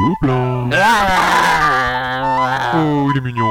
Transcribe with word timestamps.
gobelin. 0.00 0.70
Oh, 2.74 3.10
il 3.10 3.18
est 3.18 3.20
mignon. 3.20 3.50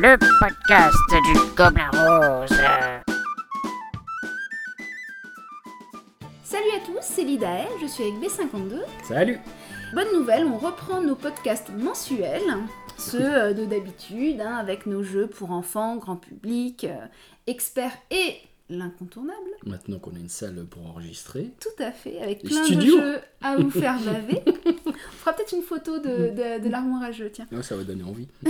Le 0.00 0.16
podcast 0.38 0.96
du 1.10 1.54
Gobelin 1.56 1.90
Rose. 1.92 2.56
Salut 6.44 6.70
à 6.76 6.86
tous, 6.86 7.00
c'est 7.00 7.24
Lidaël, 7.24 7.66
je 7.82 7.86
suis 7.86 8.04
avec 8.04 8.14
B52. 8.14 8.80
Salut 9.02 9.40
Bonne 9.92 10.12
nouvelle, 10.12 10.46
on 10.46 10.56
reprend 10.56 11.00
nos 11.00 11.16
podcasts 11.16 11.70
mensuels, 11.70 12.58
ceux 12.96 13.20
euh, 13.20 13.52
de 13.54 13.64
d'habitude, 13.64 14.40
hein, 14.40 14.56
avec 14.56 14.86
nos 14.86 15.02
jeux 15.02 15.26
pour 15.26 15.50
enfants, 15.50 15.96
grand 15.96 16.16
public, 16.16 16.84
euh, 16.84 17.06
experts 17.46 17.96
et 18.10 18.36
l'incontournable. 18.70 19.50
Maintenant 19.66 19.98
qu'on 19.98 20.14
a 20.14 20.18
une 20.18 20.28
salle 20.28 20.64
pour 20.68 20.86
enregistrer. 20.86 21.50
Tout 21.60 21.82
à 21.82 21.90
fait, 21.90 22.18
avec 22.20 22.42
Les 22.42 22.50
plein 22.50 22.64
studios. 22.64 22.96
de 22.96 23.00
jeux 23.02 23.18
à 23.40 23.56
vous 23.56 23.70
faire 23.82 23.98
baver. 24.00 24.42
on 24.86 24.92
fera 24.92 25.32
peut-être 25.32 25.54
une 25.54 25.62
photo 25.62 25.98
de, 25.98 26.30
de- 26.30 26.62
de 26.64 26.68
l'armoire 26.68 27.02
à 27.02 27.12
jeux, 27.12 27.30
tiens. 27.32 27.46
Ça 27.62 27.76
va 27.76 27.84
donner 27.84 28.04
envie. 28.04 28.28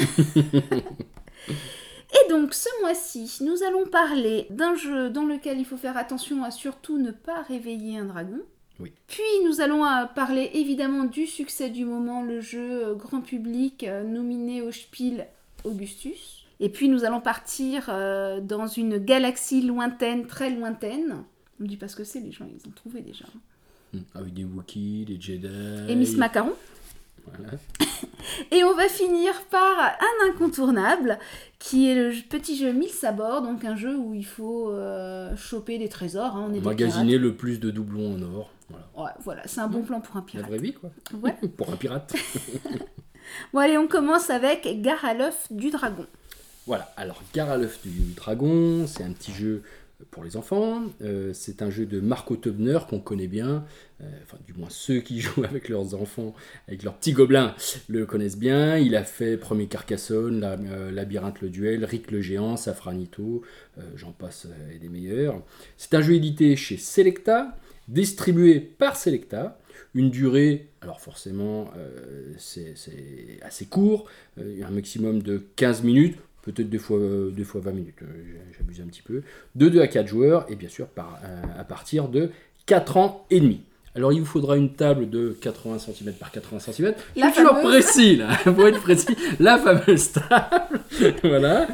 Et 2.11 2.31
donc 2.31 2.55
ce 2.55 2.69
mois-ci, 2.81 3.39
nous 3.43 3.63
allons 3.63 3.85
parler 3.87 4.47
d'un 4.51 4.75
jeu 4.75 5.11
dans 5.11 5.25
lequel 5.25 5.59
il 5.59 5.65
faut 5.67 5.77
faire 5.77 5.97
attention 5.97 6.43
à 6.43 6.51
surtout 6.51 6.99
ne 6.99 7.11
pas 7.11 7.43
réveiller 7.43 7.99
un 7.99 8.07
dragon. 8.07 8.41
Oui. 8.81 8.93
Puis 9.09 9.23
nous 9.45 9.61
allons 9.61 9.85
euh, 9.85 10.05
parler 10.07 10.51
évidemment 10.55 11.05
du 11.05 11.27
succès 11.27 11.69
du 11.69 11.85
moment, 11.85 12.23
le 12.23 12.41
jeu 12.41 12.87
euh, 12.87 12.95
grand 12.95 13.21
public 13.21 13.85
euh, 13.85 14.05
nominé 14.05 14.63
au 14.63 14.71
Spiel 14.73 15.27
Augustus. 15.65 16.38
Et 16.61 16.69
puis 16.69 16.89
nous 16.89 17.05
allons 17.05 17.21
partir 17.21 17.87
euh, 17.89 18.41
dans 18.41 18.67
une 18.67 18.99
galaxie 18.99 19.63
lointaine, 19.63 20.27
très 20.27 20.51
lointaine. 20.51 21.25
On 21.61 21.65
ne 21.65 21.69
dit 21.69 21.77
pas 21.77 21.89
ce 21.89 21.97
que 21.97 22.05
c'est, 22.05 22.21
les 22.21 22.33
gens 22.33 22.47
ils 22.47 22.67
ont 22.69 22.73
trouvé 22.73 23.01
déjà. 23.01 23.25
Hmm. 23.93 24.01
Avec 24.15 24.35
des 24.35 24.45
Wookiees, 24.45 25.05
des 25.07 25.21
Jedi. 25.21 25.49
Et 25.89 25.95
Miss 25.95 26.17
Macaron. 26.17 26.53
Voilà. 27.27 27.53
Et 28.51 28.65
on 28.65 28.75
va 28.75 28.89
finir 28.89 29.33
par 29.51 29.79
un 29.81 30.31
incontournable, 30.31 31.19
qui 31.59 31.89
est 31.91 31.95
le 31.95 32.13
petit 32.29 32.57
jeu 32.57 32.73
Mille 32.73 32.89
Sabords, 32.91 33.43
donc 33.43 33.65
un 33.65 33.77
jeu 33.77 33.97
où 33.97 34.15
il 34.15 34.25
faut 34.27 34.71
euh, 34.71 35.35
choper 35.37 35.79
des 35.79 35.89
trésors. 35.89 36.37
hein, 36.37 36.47
on 36.49 36.55
est 36.55 36.61
des 36.61 36.65
Magasiner 36.67 37.19
le 37.19 37.35
plus 37.35 37.61
de 37.61 37.71
doublons 37.71 38.15
en 38.17 38.23
or. 38.23 38.51
Voilà. 38.71 38.87
Ouais, 38.97 39.21
voilà, 39.25 39.43
c'est 39.47 39.61
un 39.61 39.69
bon 39.69 39.83
plan 39.83 40.01
pour 40.01 40.17
un 40.17 40.21
La 40.21 40.25
pirate. 40.27 40.47
vraie 40.47 40.59
vie, 40.59 40.73
quoi. 40.75 40.91
Ouais. 41.23 41.35
pour 41.57 41.71
un 41.73 41.77
pirate. 41.77 42.15
Bon 43.53 43.59
allez, 43.61 43.77
on 43.77 43.87
commence 43.87 44.31
avec 44.31 44.67
Gare 44.81 45.05
à 45.05 45.13
l'œuf 45.13 45.49
du 45.51 45.69
dragon. 45.71 46.07
Voilà, 46.69 46.93
alors 46.99 47.23
Gare 47.33 47.49
à 47.49 47.57
l'œuf 47.57 47.81
du 47.83 48.13
dragon, 48.13 48.87
c'est 48.87 49.03
un 49.03 49.13
petit 49.13 49.33
jeu 49.33 49.63
pour 50.11 50.23
les 50.23 50.37
enfants. 50.37 50.83
Euh, 51.01 51.33
c'est 51.33 51.63
un 51.63 51.71
jeu 51.71 51.87
de 51.87 51.99
Marco 51.99 52.37
Teubner 52.37 52.81
qu'on 52.91 53.01
connaît 53.01 53.27
bien. 53.27 53.65
Euh, 54.03 54.05
enfin, 54.23 54.37
du 54.47 54.53
moins 54.53 54.69
ceux 54.69 55.01
qui 55.01 55.19
jouent 55.23 55.45
avec 55.45 55.71
leurs 55.71 55.95
enfants, 55.95 56.35
avec 56.67 56.83
leurs 56.83 56.93
petits 56.93 57.15
gobelins, 57.15 57.55
le 57.89 58.05
connaissent 58.05 58.37
bien. 58.37 58.77
Il 58.77 58.97
a 58.97 59.05
fait 59.05 59.39
Premier 59.39 59.67
Carcassonne, 59.67 60.45
euh, 60.45 60.91
Labyrinthe 60.91 61.41
le 61.41 61.49
Duel, 61.49 61.87
Rick 61.87 62.11
le 62.11 62.21
Géant, 62.21 62.59
Safranito, 62.59 63.41
j'en 63.97 64.13
passe 64.13 64.47
et 64.71 64.79
des 64.79 64.91
meilleurs. 64.91 65.41
C'est 65.79 65.95
un 65.95 66.03
jeu 66.03 66.17
édité 66.17 66.55
chez 66.55 66.77
Selecta, 66.77 67.57
distribué 67.89 68.61
par 68.61 68.95
Selecta. 68.95 69.59
Une 69.95 70.11
durée, 70.11 70.69
alors 70.83 71.01
forcément, 71.01 71.71
c'est 72.37 72.75
assez 73.41 73.65
court, 73.65 74.05
un 74.39 74.71
maximum 74.71 75.23
de 75.23 75.47
15 75.57 75.83
minutes, 75.83 76.19
peut-être 76.53 76.71
des 76.71 76.79
fois, 76.79 76.99
euh, 76.99 77.31
des 77.31 77.45
fois 77.45 77.61
20 77.61 77.73
minutes, 77.73 77.95
euh, 78.03 78.07
j'abuse 78.57 78.81
un 78.81 78.87
petit 78.87 79.03
peu. 79.03 79.23
De 79.55 79.69
2 79.69 79.81
à 79.81 79.87
4 79.87 80.07
joueurs, 80.07 80.47
et 80.49 80.57
bien 80.57 80.69
sûr 80.69 80.87
par, 80.87 81.19
euh, 81.25 81.43
à 81.59 81.65
partir 81.65 82.09
de 82.09 82.31
4 82.67 82.97
ans 82.97 83.27
et 83.31 83.41
demi. 83.41 83.61
Alors 83.95 84.13
il 84.13 84.21
vous 84.21 84.27
faudra 84.27 84.57
une 84.57 84.75
table 84.75 85.11
de 85.11 85.37
80 85.41 85.79
cm 85.79 86.13
par 86.15 86.31
80 86.31 86.61
cm. 86.61 86.95
Je 87.17 87.21
La 87.21 87.33
suis 87.33 87.43
toujours 87.43 87.61
précis 87.61 88.17
là, 88.17 88.29
pour 88.45 88.69
être 88.69 88.81
précis. 88.81 89.17
La 89.41 89.59
fameuse 89.59 90.13
table. 90.13 90.81
voilà. 91.25 91.67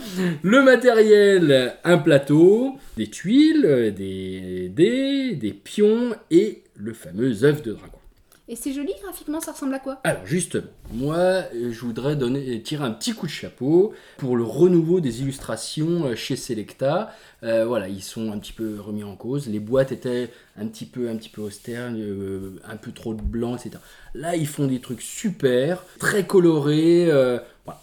Le 0.42 0.62
matériel, 0.62 1.74
un 1.84 1.98
plateau, 1.98 2.78
des 2.96 3.08
tuiles, 3.08 3.92
des 3.96 4.70
dés, 4.74 5.34
des 5.34 5.52
pions 5.52 6.14
et 6.30 6.62
le 6.76 6.94
fameux 6.94 7.44
œuf 7.44 7.62
de 7.62 7.72
dragon. 7.72 7.98
Et 8.46 8.56
c'est 8.56 8.74
joli 8.74 8.92
graphiquement, 9.02 9.40
ça 9.40 9.52
ressemble 9.52 9.72
à 9.72 9.78
quoi? 9.78 10.00
Alors 10.04 10.26
justement, 10.26 10.68
moi 10.92 11.44
je 11.54 11.80
voudrais 11.80 12.14
donner, 12.14 12.60
tirer 12.62 12.84
un 12.84 12.90
petit 12.90 13.14
coup 13.14 13.24
de 13.24 13.30
chapeau 13.30 13.94
pour 14.18 14.36
le 14.36 14.44
renouveau 14.44 15.00
des 15.00 15.22
illustrations 15.22 16.04
euh, 16.04 16.14
chez 16.14 16.36
Selecta. 16.36 17.14
Euh, 17.42 17.64
voilà, 17.64 17.88
ils 17.88 18.02
sont 18.02 18.30
un 18.30 18.38
petit 18.38 18.52
peu 18.52 18.78
remis 18.78 19.02
en 19.02 19.16
cause. 19.16 19.48
Les 19.48 19.60
boîtes 19.60 19.92
étaient 19.92 20.30
un 20.58 20.66
petit 20.66 20.84
peu, 20.84 21.08
un 21.08 21.16
petit 21.16 21.30
peu 21.30 21.40
austères, 21.40 21.90
euh, 21.94 22.60
un 22.68 22.76
peu 22.76 22.92
trop 22.92 23.14
de 23.14 23.22
blanc, 23.22 23.56
etc. 23.56 23.78
Là, 24.14 24.36
ils 24.36 24.46
font 24.46 24.66
des 24.66 24.80
trucs 24.80 25.00
super, 25.00 25.82
très 25.98 26.26
colorés. 26.26 27.10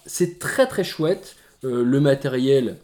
C'est 0.06 0.38
très 0.38 0.66
très 0.66 0.84
chouette. 0.84 1.34
Le 1.64 2.00
matériel 2.00 2.76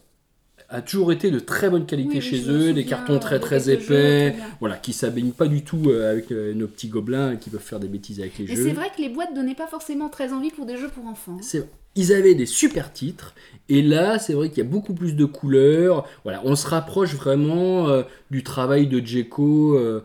a 0.71 0.83
toujours 0.83 1.13
été 1.13 1.31
de 1.31 1.39
très 1.39 1.71
bonne 1.71 1.87
qualité 1.87 2.17
Oui, 2.17 2.21
chez 2.21 2.49
eux, 2.51 2.73
des 2.75 2.85
cartons 2.85 3.19
très 3.19 3.41
très 3.41 3.59
jeux, 3.59 3.73
épais, 3.73 4.37
voilà, 4.61 4.77
qui 4.77 4.93
s'abîment 4.93 5.33
pas 5.33 5.47
du 5.49 5.63
tout 5.65 5.85
euh, 5.89 6.11
avec 6.11 6.31
euh, 6.31 6.53
nos 6.53 6.67
petits 6.67 6.89
gobelins 6.89 7.37
qui 7.37 7.49
peuvent 7.49 7.61
faire 7.63 7.81
des 7.81 7.89
bêtises 7.89 8.21
avec 8.21 8.37
les 8.39 8.45
Et 8.45 8.55
jeux. 8.57 8.65
c'est 8.69 8.75
vrai 8.75 8.91
que 8.95 9.01
les 9.01 9.09
boîtes 9.09 9.35
donnaient 9.35 9.55
pas 9.55 9.67
forcément 9.67 10.11
très 10.11 10.33
envie 10.33 10.51
pour 10.51 10.67
des 10.67 10.77
jeux 10.77 10.89
pour 10.89 11.07
enfants. 11.07 11.39
C'est- 11.41 11.67
Ils 11.95 12.13
avaient 12.13 12.35
des 12.35 12.45
super 12.47 12.93
titres, 12.93 13.35
et 13.71 13.81
là, 13.83 14.19
c'est 14.19 14.35
vrai 14.35 14.51
qu'il 14.51 14.59
y 14.59 14.67
a 14.67 14.69
beaucoup 14.69 14.93
plus 14.95 15.17
de 15.17 15.25
couleurs. 15.25 16.07
Voilà, 16.23 16.43
on 16.45 16.55
se 16.55 16.67
rapproche 16.67 17.15
vraiment 17.15 17.89
euh, 17.89 18.03
du 18.31 18.43
travail 18.45 18.87
de 18.89 19.01
Djeko. 19.05 19.75
euh. 19.79 20.05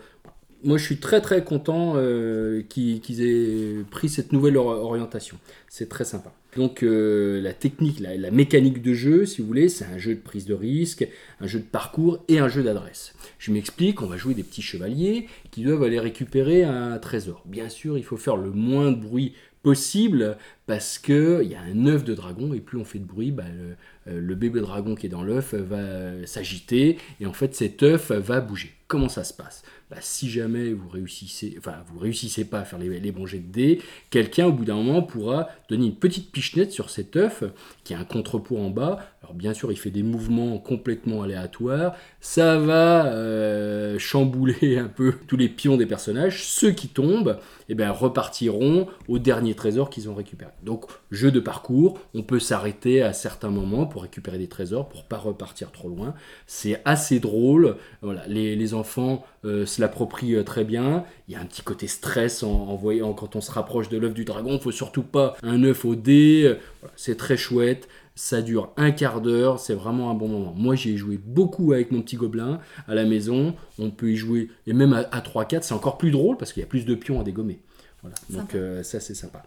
moi, 0.64 0.78
je 0.78 0.86
suis 0.86 0.98
très 0.98 1.20
très 1.20 1.44
content 1.44 1.94
euh, 1.98 2.62
qu'ils 2.70 3.22
aient 3.22 3.84
pris 3.92 4.08
cette 4.08 4.32
nouvelle 4.32 4.56
or- 4.58 4.82
orientation. 4.86 5.38
C'est 5.68 5.90
très 5.90 6.06
sympa. 6.06 6.34
Donc, 6.56 6.84
euh, 6.84 7.42
la 7.42 7.54
technique, 7.54 8.00
la, 8.00 8.32
mécanique 8.32 8.82
de 8.82 8.94
jeu, 8.94 9.26
si 9.26 9.42
vous 9.42 9.48
voulez, 9.48 9.70
c'est 9.70 9.86
un 9.86 9.98
jeu 9.98 10.16
de 10.16 10.20
prise 10.20 10.46
de 10.46 10.54
risque, 10.54 11.08
un 11.40 11.48
jeu 11.48 11.60
de 11.60 11.66
parcours 11.66 12.24
et 12.28 12.40
un 12.40 12.48
jeu 12.48 12.64
d'adresse. 12.64 13.14
Je 13.40 13.52
m'explique, 13.52 14.02
on 14.02 14.08
va 14.08 14.18
jouer 14.18 14.34
des 14.34 14.44
petits 14.44 14.62
chevaliers 14.62 15.28
qui 15.52 15.64
doivent 15.64 15.84
aller 15.84 16.00
récupérer 16.00 16.64
un 16.64 16.98
trésor. 17.00 17.44
Bien 17.46 17.70
sûr, 17.70 17.98
il 17.98 18.04
faut 18.04 18.18
faire 18.18 18.38
le 18.38 18.52
moins 18.52 18.92
de 18.92 18.98
bruit 18.98 19.34
possible 19.64 20.38
parce 20.68 21.00
que 21.00 21.42
il 21.44 21.50
y 21.50 21.56
a 21.56 21.62
un 21.62 21.86
œuf 21.88 22.04
de 22.04 22.14
dragon 22.14 22.54
et 22.54 22.60
plus 22.60 22.78
on 22.78 22.84
fait 22.84 23.00
de 23.00 23.06
bruit, 23.06 23.32
bah, 23.32 23.46
le, 23.58 24.12
euh, 24.12 24.20
le 24.20 24.36
bébé 24.36 24.60
dragon 24.60 24.94
qui 24.94 25.06
est 25.08 25.10
dans 25.10 25.24
l'œuf 25.24 25.54
va 25.54 26.28
s'agiter 26.28 26.98
et 27.22 27.26
en 27.26 27.34
fait 27.34 27.56
cet 27.56 27.82
œuf 27.82 28.12
va 28.12 28.42
bouger. 28.42 28.74
Comment 28.88 29.10
ça 29.10 29.24
se 29.24 29.34
passe? 29.34 29.64
Bah, 29.94 30.00
Si 30.02 30.28
jamais 30.28 30.74
vous 30.74 30.90
réussissez, 30.90 31.60
réussissez 32.00 32.46
pas 32.46 32.62
à 32.62 32.66
faire 32.66 32.80
les, 32.80 33.12
bons 33.12 33.28
jets 33.28 33.38
de 33.38 33.52
dés, 33.52 33.82
quelqu'un 34.10 34.48
au 34.48 34.52
bout 34.52 34.66
d'un 34.66 34.76
moment 34.76 35.04
pourra 35.04 35.50
donner 35.70 35.86
une 35.86 35.96
petite 35.96 36.32
pichenette 36.32 36.72
sur 36.72 36.90
cet 36.90 37.16
œuf 37.16 37.44
qui 37.84 37.94
a 37.94 38.00
un 38.00 38.04
contrepoids 38.04 38.60
en 38.60 38.72
bas. 38.72 39.06
Alors 39.22 39.36
bien 39.36 39.54
sûr 39.54 39.72
il 39.72 39.78
fait 39.78 39.92
des 39.92 40.02
mouvements 40.02 40.58
complètement 40.58 41.22
aléatoires, 41.22 41.96
ça 42.22 42.58
va 42.58 43.06
euh, 43.06 44.00
chambouler 44.00 44.80
un 44.80 44.88
peu 44.88 45.14
tous 45.28 45.38
les 45.38 45.48
pions 45.48 45.78
des 45.78 45.86
personnages. 45.86 46.44
Ceux 46.44 46.72
qui 46.72 46.88
tombent, 46.88 47.38
eh 47.70 47.76
ben, 47.76 47.92
repartiront 47.92 48.88
au 49.08 49.20
dernier 49.20 49.54
trésor 49.54 49.92
qu'ils 49.92 50.10
ont 50.10 50.16
récupéré. 50.16 50.52
Donc, 50.64 50.86
jeu 51.12 51.32
de 51.32 51.40
parcours, 51.40 52.00
on 52.16 52.24
peut 52.24 52.40
s'arrêter 52.40 53.04
à 53.04 53.14
certains 53.14 53.50
moments 53.50 53.86
pour 53.86 54.02
récupérer 54.02 54.40
des 54.40 54.50
trésors, 54.50 54.90
pour 54.90 55.06
pas 55.06 55.18
repartir 55.18 55.72
trop 55.72 55.88
loin. 55.88 56.16
C'est 56.48 56.82
assez 56.84 57.20
drôle. 57.20 57.78
Les 58.28 58.74
enfants 58.74 59.24
euh, 59.46 59.66
se 59.66 59.82
l'approprient 59.82 60.36
euh, 60.36 60.44
très 60.44 60.64
bien. 60.64 61.04
Il 61.28 61.34
y 61.34 61.38
a 61.38 61.40
un 61.42 61.46
petit 61.46 61.62
côté 61.62 61.88
stress 61.88 62.44
en, 62.44 62.52
en 62.52 62.76
voyant 62.76 63.14
quand 63.14 63.36
on 63.36 63.42
se 63.42 63.52
rapproche 63.52 63.90
de 63.90 63.98
l'œuf 63.98 64.14
du 64.14 64.26
dragon. 64.26 64.54
Il 64.54 64.60
faut 64.60 64.72
surtout 64.72 65.04
pas 65.04 65.36
un 65.44 65.64
œuf 65.64 65.86
au 65.86 65.96
dé. 65.96 66.44
Euh, 66.46 66.56
voilà, 66.82 66.94
c'est 66.96 67.18
très 67.18 67.38
chouette. 67.38 67.88
Ça 68.16 68.44
dure 68.44 68.72
un 68.78 68.92
quart 68.92 69.22
d'heure, 69.22 69.60
c'est 69.60 69.74
vraiment 69.74 70.12
un 70.12 70.14
bon 70.14 70.28
moment. 70.28 70.54
Moi, 70.56 70.76
j'y 70.76 70.94
ai 70.94 70.98
joué 70.98 71.18
beaucoup 71.18 71.74
avec 71.74 71.92
mon 71.92 72.02
petit 72.04 72.16
gobelin 72.16 72.60
à 72.88 72.94
la 72.94 73.06
maison. 73.06 73.56
On 73.80 73.90
peut 73.90 74.12
y 74.12 74.16
jouer, 74.16 74.50
et 74.68 74.74
même 74.74 74.94
à, 74.94 75.00
à 75.12 75.20
3-4, 75.22 75.64
c'est 75.64 75.74
encore 75.74 75.98
plus 75.98 76.12
drôle 76.12 76.38
parce 76.38 76.54
qu'il 76.54 76.62
y 76.62 76.64
a 76.64 76.68
plus 76.68 76.86
de 76.86 76.94
pions 76.94 77.20
à 77.20 77.24
dégommer. 77.24 77.60
Voilà. 78.04 78.16
Donc, 78.30 78.54
euh, 78.54 78.84
ça, 78.84 79.00
c'est 79.00 79.16
sympa. 79.16 79.42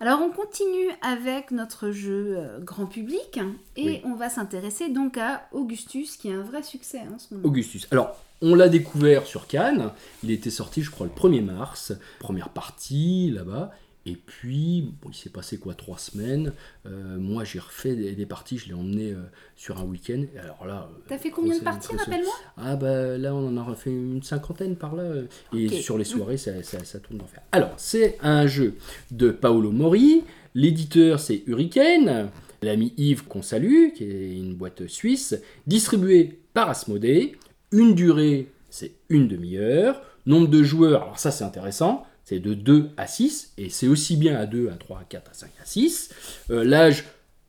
Alors 0.00 0.20
on 0.20 0.30
continue 0.30 0.90
avec 1.02 1.50
notre 1.52 1.90
jeu 1.90 2.34
euh, 2.36 2.58
grand 2.60 2.86
public 2.86 3.38
hein, 3.38 3.52
et 3.76 3.86
Oui. 3.86 4.00
on 4.04 4.14
va 4.14 4.28
s'intéresser 4.28 4.90
donc 4.90 5.16
à 5.16 5.48
Augustus 5.52 6.16
qui 6.18 6.30
a 6.30 6.34
un 6.34 6.42
vrai 6.42 6.62
succès 6.62 6.98
hein, 7.00 7.12
en 7.14 7.18
ce 7.18 7.32
moment. 7.34 7.46
Augustus. 7.46 7.86
Alors, 7.90 8.14
on 8.42 8.54
l'a 8.54 8.68
découvert 8.68 9.24
sur 9.26 9.46
Cannes. 9.46 9.90
Il 10.22 10.30
était 10.30 10.50
sorti, 10.50 10.82
je 10.82 10.90
crois, 10.90 11.06
le 11.06 11.12
1er 11.12 11.42
mars. 11.42 11.92
Première 12.18 12.50
partie 12.50 13.30
là-bas. 13.30 13.70
Et 14.08 14.14
puis, 14.14 14.94
bon, 15.02 15.10
il 15.10 15.16
s'est 15.16 15.30
passé 15.30 15.58
quoi, 15.58 15.74
trois 15.74 15.98
semaines. 15.98 16.52
Euh, 16.86 17.18
moi, 17.18 17.42
j'ai 17.42 17.58
refait 17.58 17.96
des, 17.96 18.12
des 18.12 18.24
parties, 18.24 18.56
je 18.56 18.68
l'ai 18.68 18.74
emmené 18.74 19.10
euh, 19.10 19.16
sur 19.56 19.78
un 19.78 19.84
week-end. 19.84 20.22
Alors 20.40 20.64
là. 20.64 20.88
euh, 20.90 21.02
T'as 21.08 21.18
fait 21.18 21.30
combien 21.30 21.58
de 21.58 21.62
parties, 21.64 21.94
rappelle-moi? 21.96 22.32
Ah 22.56 22.76
bah 22.76 23.18
là, 23.18 23.34
on 23.34 23.48
en 23.48 23.56
a 23.56 23.62
refait 23.64 23.90
une 23.90 24.22
cinquantaine 24.22 24.76
par 24.76 24.94
là. 24.94 25.22
Et 25.52 25.68
sur 25.68 25.98
les 25.98 26.04
soirées, 26.04 26.36
ça, 26.36 26.62
ça, 26.62 26.84
ça 26.84 27.00
tourne 27.00 27.18
d'enfer. 27.18 27.42
Alors, 27.50 27.74
c'est 27.78 28.16
un 28.22 28.46
jeu 28.46 28.76
de 29.10 29.30
Paolo 29.30 29.72
Mori. 29.72 30.22
L'éditeur, 30.54 31.18
c'est 31.18 31.42
Hurricane. 31.46 32.30
L'ami 32.62 32.94
Yves 32.96 33.24
qu'on 33.24 33.42
salue, 33.42 33.88
qui 33.94 34.04
est 34.04 34.36
une 34.36 34.54
boîte 34.54 34.86
suisse. 34.86 35.36
Distribué 35.66 36.38
par 36.54 36.70
Asmodée. 36.70 37.36
Une 37.72 37.94
durée 37.94 38.52
c'est 38.70 38.92
une 39.08 39.26
demi-heure. 39.26 40.00
Nombre 40.26 40.48
de 40.48 40.62
joueurs, 40.62 41.02
alors 41.02 41.18
ça 41.18 41.30
c'est 41.30 41.44
intéressant, 41.44 42.05
c'est 42.26 42.40
de 42.40 42.54
2 42.54 42.90
à 42.96 43.06
6, 43.06 43.52
et 43.56 43.70
c'est 43.70 43.86
aussi 43.86 44.16
bien 44.16 44.36
à 44.36 44.46
2, 44.46 44.68
à 44.68 44.76
3, 44.76 44.98
à 44.98 45.04
4, 45.08 45.30
à 45.30 45.34
5, 45.34 45.50
à 45.62 45.64
6. 45.64 46.10
Euh, 46.50 46.64
L'âge 46.64 47.04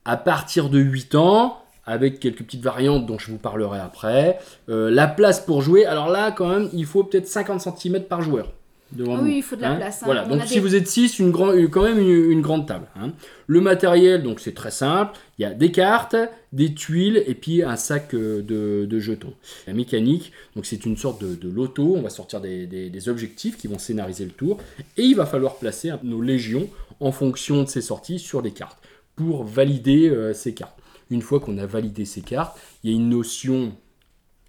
à 0.06 0.18
partir 0.18 0.70
de 0.70 0.78
8 0.78 1.16
ans, 1.16 1.58
avec 1.84 2.20
quelques 2.20 2.44
petites 2.44 2.62
variantes 2.62 3.08
dont 3.08 3.18
je 3.18 3.32
vous 3.32 3.40
parlerai 3.40 3.80
après. 3.80 4.38
Euh, 4.70 4.92
la 4.92 5.08
place 5.08 5.40
pour 5.40 5.64
jouer, 5.64 5.86
alors 5.88 6.10
là 6.10 6.32
quand 6.32 6.48
même, 6.48 6.70
il 6.74 6.86
faut 6.86 7.04
peut-être 7.04 7.28
50 7.28 7.62
cm 7.76 8.04
par 8.04 8.22
joueur. 8.22 8.54
Devant 8.94 9.16
Ah 9.16 9.20
vous, 9.20 9.26
oui, 9.26 9.36
il 9.38 9.44
faut 9.44 9.56
de 9.58 9.62
la 9.62 9.72
hein. 9.72 9.76
place, 9.76 10.02
hein. 10.02 10.06
Voilà, 10.06 10.26
On 10.26 10.38
donc 10.38 10.44
si 10.48 10.56
des- 10.56 10.60
vous 10.62 10.74
êtes 10.76 10.88
6, 10.88 11.20
une 11.20 11.32
grand- 11.32 11.52
quand 11.70 11.84
même 11.84 12.00
une, 12.00 12.32
une 12.32 12.42
grande 12.42 12.68
table. 12.68 12.88
hein. 12.96 13.12
Le 13.48 13.60
matériel, 13.62 14.24
donc 14.24 14.40
c'est 14.40 14.54
très 14.54 14.72
simple. 14.72 15.18
Il 15.38 15.42
y 15.42 15.46
a 15.46 15.54
des 15.54 15.72
cartes, 15.72 16.16
des 16.54 16.74
tuiles 16.74 17.22
et 17.28 17.34
puis 17.36 17.64
un 17.64 17.76
sac 17.76 18.14
euh, 18.14 18.42
de, 18.42 18.86
de 18.86 19.00
jetons. 19.00 19.34
La 19.68 19.74
mécanique, 19.74 20.32
donc 20.56 20.66
c'est 20.66 20.86
une 20.86 20.96
sorte 20.98 21.22
de, 21.22 21.36
de 21.36 21.50
loto. 21.50 21.96
On 21.98 22.02
va 22.02 22.10
sortir 22.10 22.40
des, 22.42 22.66
des- 22.66 22.90
des 22.90 23.10
objectifs 23.10 23.58
qui 23.58 23.68
vont 23.68 23.78
scénariser 23.80 24.24
le 24.26 24.32
tour 24.32 24.58
et 24.98 25.04
il 25.04 25.16
va 25.16 25.26
falloir 25.26 25.56
placer 25.58 25.92
nos 26.04 26.22
légions 26.22 26.70
en 27.00 27.12
fonction 27.12 27.64
de 27.64 27.68
ces 27.70 27.82
sorties 27.82 28.20
sur 28.20 28.42
les 28.42 28.52
cartes 28.52 28.80
pour 29.16 29.44
valider 29.44 30.10
euh, 30.10 30.34
ces 30.34 30.54
cartes. 30.54 30.78
Une 31.10 31.22
fois 31.22 31.40
qu'on 31.40 31.58
a 31.58 31.66
validé 31.66 32.06
ces 32.06 32.22
cartes, 32.22 32.58
il 32.84 32.90
y 32.92 32.94
a 32.94 32.96
une 32.96 33.10
notion 33.10 33.74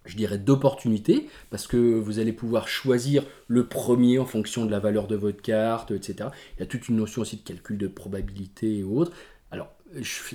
je 0.08 0.16
dirais 0.16 0.38
d'opportunité, 0.38 1.28
parce 1.50 1.66
que 1.66 1.76
vous 1.76 2.19
allez 2.19 2.32
pouvoir 2.32 2.66
choisir 2.66 3.25
le 3.46 3.66
premier 3.66 4.19
en 4.19 4.25
fonction 4.25 4.64
de 4.64 4.70
la 4.70 4.81
valeur 4.81 5.06
de 5.06 5.16
votre 5.16 5.43
carte, 5.43 5.90
etc. 5.90 6.31
Il 6.56 6.60
y 6.60 6.62
a 6.62 6.66
toute 6.66 6.88
une 6.88 6.96
notion 6.96 7.22
aussi 7.22 7.37
de 7.37 7.43
calcul 7.43 7.78
de 7.78 7.87
probabilité 7.87 8.78
et 8.78 8.82
autres. 8.82 9.12
Alors, 9.50 9.69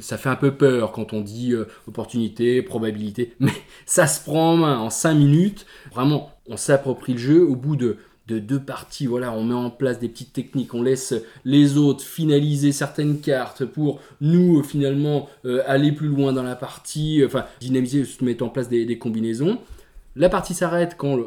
ça 0.01 0.17
fait 0.17 0.29
un 0.29 0.35
peu 0.35 0.55
peur 0.55 0.91
quand 0.91 1.13
on 1.13 1.21
dit 1.21 1.53
euh, 1.53 1.65
opportunité, 1.87 2.61
probabilité, 2.61 3.33
mais 3.39 3.51
ça 3.85 4.07
se 4.07 4.23
prend 4.23 4.53
en 4.53 4.57
main 4.57 4.79
en 4.79 4.89
5 4.89 5.13
minutes. 5.13 5.65
Vraiment, 5.91 6.31
on 6.47 6.57
s'approprie 6.57 7.13
le 7.13 7.19
jeu 7.19 7.43
au 7.43 7.55
bout 7.55 7.75
de, 7.75 7.97
de 8.27 8.39
deux 8.39 8.59
parties. 8.59 9.05
Voilà, 9.05 9.31
on 9.33 9.43
met 9.43 9.53
en 9.53 9.69
place 9.69 9.99
des 9.99 10.09
petites 10.09 10.33
techniques, 10.33 10.73
on 10.73 10.81
laisse 10.81 11.13
les 11.45 11.77
autres 11.77 12.03
finaliser 12.03 12.71
certaines 12.71 13.19
cartes 13.19 13.65
pour 13.65 13.99
nous, 14.21 14.59
euh, 14.59 14.63
finalement, 14.63 15.29
euh, 15.45 15.61
aller 15.65 15.91
plus 15.91 16.07
loin 16.07 16.33
dans 16.33 16.43
la 16.43 16.55
partie, 16.55 17.21
euh, 17.21 17.27
enfin, 17.27 17.45
dynamiser, 17.59 18.05
se 18.05 18.23
mettre 18.23 18.43
en 18.43 18.49
place 18.49 18.69
des, 18.69 18.97
combinaisons. 18.97 19.59
La 20.15 20.29
partie 20.29 20.53
s'arrête 20.53 20.95
quand, 20.97 21.17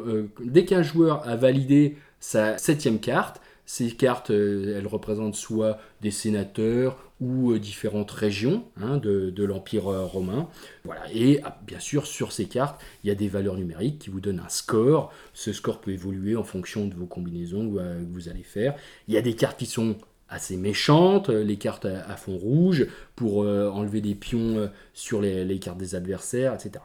dès 0.41 0.63
qu'un 0.63 0.81
joueur 0.81 1.27
a 1.27 1.35
validé 1.35 1.97
sa 2.21 2.57
septième 2.57 2.99
carte. 2.99 3.41
Ces 3.69 3.91
cartes, 3.91 4.31
euh, 4.31 4.77
elles 4.77 4.87
représentent 4.87 5.35
soit 5.35 5.77
des 6.01 6.09
sénateurs 6.09 6.97
ou 7.19 7.51
euh, 7.51 7.59
différentes 7.59 8.09
régions 8.09 8.63
hein, 8.77 8.95
de, 8.95 9.43
l'Empire 9.43 9.89
euh, 9.89 10.05
romain. 10.05 10.47
Voilà. 10.85 11.01
Et 11.13 11.41
ah, 11.43 11.59
bien 11.67 11.81
sûr, 11.81 12.07
sur 12.07 12.31
ces 12.31 12.45
cartes, 12.45 12.81
il 13.03 13.09
y 13.09 13.11
a 13.11 13.15
des 13.15 13.27
valeurs 13.27 13.57
numériques 13.57 13.99
qui 13.99 14.09
vous 14.09 14.21
donnent 14.21 14.39
un 14.39 14.47
score. 14.47 15.11
Ce 15.33 15.51
score 15.51 15.81
peut 15.81 15.91
évoluer 15.91 16.37
en 16.37 16.45
fonction 16.45 16.87
de 16.87 16.95
vos 16.95 17.07
combinaisons 17.07 17.69
que 17.69 18.05
vous 18.09 18.29
allez 18.29 18.43
faire. 18.43 18.73
Il 19.09 19.13
y 19.13 19.17
a 19.17 19.21
des 19.21 19.35
cartes 19.35 19.59
qui 19.59 19.65
sont 19.65 19.97
assez 20.29 20.55
méchantes, 20.55 21.27
les 21.27 21.57
cartes 21.57 21.85
à, 21.85 22.15
fond 22.15 22.37
rouge 22.37 22.87
pour 23.17 23.39
enlever 23.39 23.99
des 23.99 24.15
pions 24.15 24.69
sur 24.93 25.21
les 25.21 25.59
cartes 25.59 25.77
des 25.77 25.95
adversaires, 25.95 26.53
etc. 26.53 26.79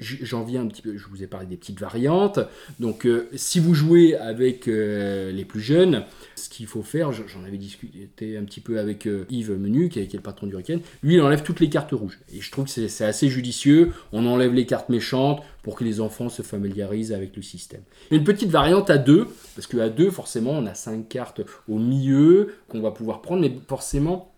J'en 0.00 0.42
viens 0.42 0.62
un 0.62 0.66
petit 0.66 0.82
peu, 0.82 0.96
je 0.96 1.06
vous 1.06 1.22
ai 1.22 1.26
parlé 1.26 1.46
des 1.46 1.56
petites 1.56 1.78
variantes. 1.78 2.40
Donc, 2.80 3.06
euh, 3.06 3.28
si 3.34 3.60
vous 3.60 3.74
jouez 3.74 4.16
avec 4.16 4.66
euh, 4.66 5.30
les 5.30 5.44
plus 5.44 5.60
jeunes, 5.60 6.04
ce 6.34 6.48
qu'il 6.48 6.66
faut 6.66 6.82
faire, 6.82 7.12
j'en 7.12 7.44
avais 7.44 7.58
discuté 7.58 8.36
un 8.36 8.44
petit 8.44 8.60
peu 8.60 8.80
avec 8.80 9.06
euh, 9.06 9.26
Yves 9.30 9.52
Menu, 9.52 9.88
qui 9.88 10.00
est, 10.00 10.12
le 10.12 10.20
patron 10.20 10.46
du 10.46 10.54
Hurricane, 10.54 10.80
lui, 11.02 11.14
il 11.14 11.20
enlève 11.20 11.42
toutes 11.42 11.60
les 11.60 11.68
cartes 11.68 11.92
rouges. 11.92 12.18
Et 12.34 12.40
je 12.40 12.50
trouve 12.50 12.64
que 12.64 12.88
c'est 12.88 13.04
assez 13.04 13.28
judicieux. 13.28 13.92
On 14.12 14.26
enlève 14.26 14.52
les 14.52 14.66
cartes 14.66 14.88
méchantes 14.88 15.42
pour 15.62 15.76
que 15.76 15.84
les 15.84 16.00
enfants 16.00 16.28
se 16.28 16.42
familiarisent 16.42 17.12
avec 17.12 17.36
le 17.36 17.42
système. 17.42 17.82
Une 18.10 18.24
petite 18.24 18.50
variante 18.50 18.90
à 18.90 18.98
deux, 18.98 19.28
parce 19.54 19.68
qu'à 19.68 19.88
deux, 19.88 20.10
forcément, 20.10 20.52
on 20.52 20.66
a 20.66 20.74
cinq 20.74 21.08
cartes 21.08 21.42
au 21.68 21.78
milieu 21.78 22.54
qu'on 22.68 22.80
va 22.80 22.90
pouvoir 22.90 23.22
prendre, 23.22 23.42
mais 23.42 23.52
forcément, 23.68 24.31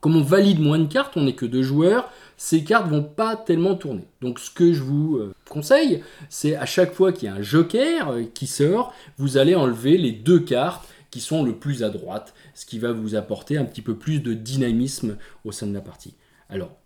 comme 0.00 0.16
on 0.16 0.22
valide 0.22 0.60
moins 0.60 0.78
de 0.78 0.90
cartes, 0.90 1.16
on 1.16 1.24
n'est 1.24 1.34
que 1.34 1.46
deux 1.46 1.62
joueurs, 1.62 2.10
ces 2.36 2.64
cartes 2.64 2.88
vont 2.88 3.02
pas 3.02 3.36
tellement 3.36 3.74
tourner. 3.74 4.04
Donc 4.22 4.38
ce 4.38 4.50
que 4.50 4.72
je 4.72 4.82
vous 4.82 5.16
euh, 5.16 5.34
conseille, 5.48 6.02
c'est 6.28 6.56
à 6.56 6.66
chaque 6.66 6.92
fois 6.92 7.12
qu'il 7.12 7.28
y 7.28 7.32
a 7.32 7.34
un 7.34 7.42
joker 7.42 8.10
euh, 8.10 8.22
qui 8.32 8.46
sort, 8.46 8.94
vous 9.18 9.36
allez 9.36 9.54
enlever 9.54 9.98
les 9.98 10.12
deux 10.12 10.40
cartes 10.40 10.88
qui 11.10 11.20
sont 11.20 11.42
le 11.42 11.54
plus 11.54 11.82
à 11.82 11.90
droite, 11.90 12.34
ce 12.54 12.66
qui 12.66 12.78
va 12.78 12.92
vous 12.92 13.14
apporter 13.14 13.58
un 13.58 13.64
petit 13.64 13.82
peu 13.82 13.96
plus 13.96 14.20
de 14.20 14.32
dynamisme 14.32 15.16
au 15.44 15.52
sein 15.52 15.66
de 15.66 15.74
la 15.74 15.80
partie. 15.80 16.14
Alors, 16.48 16.76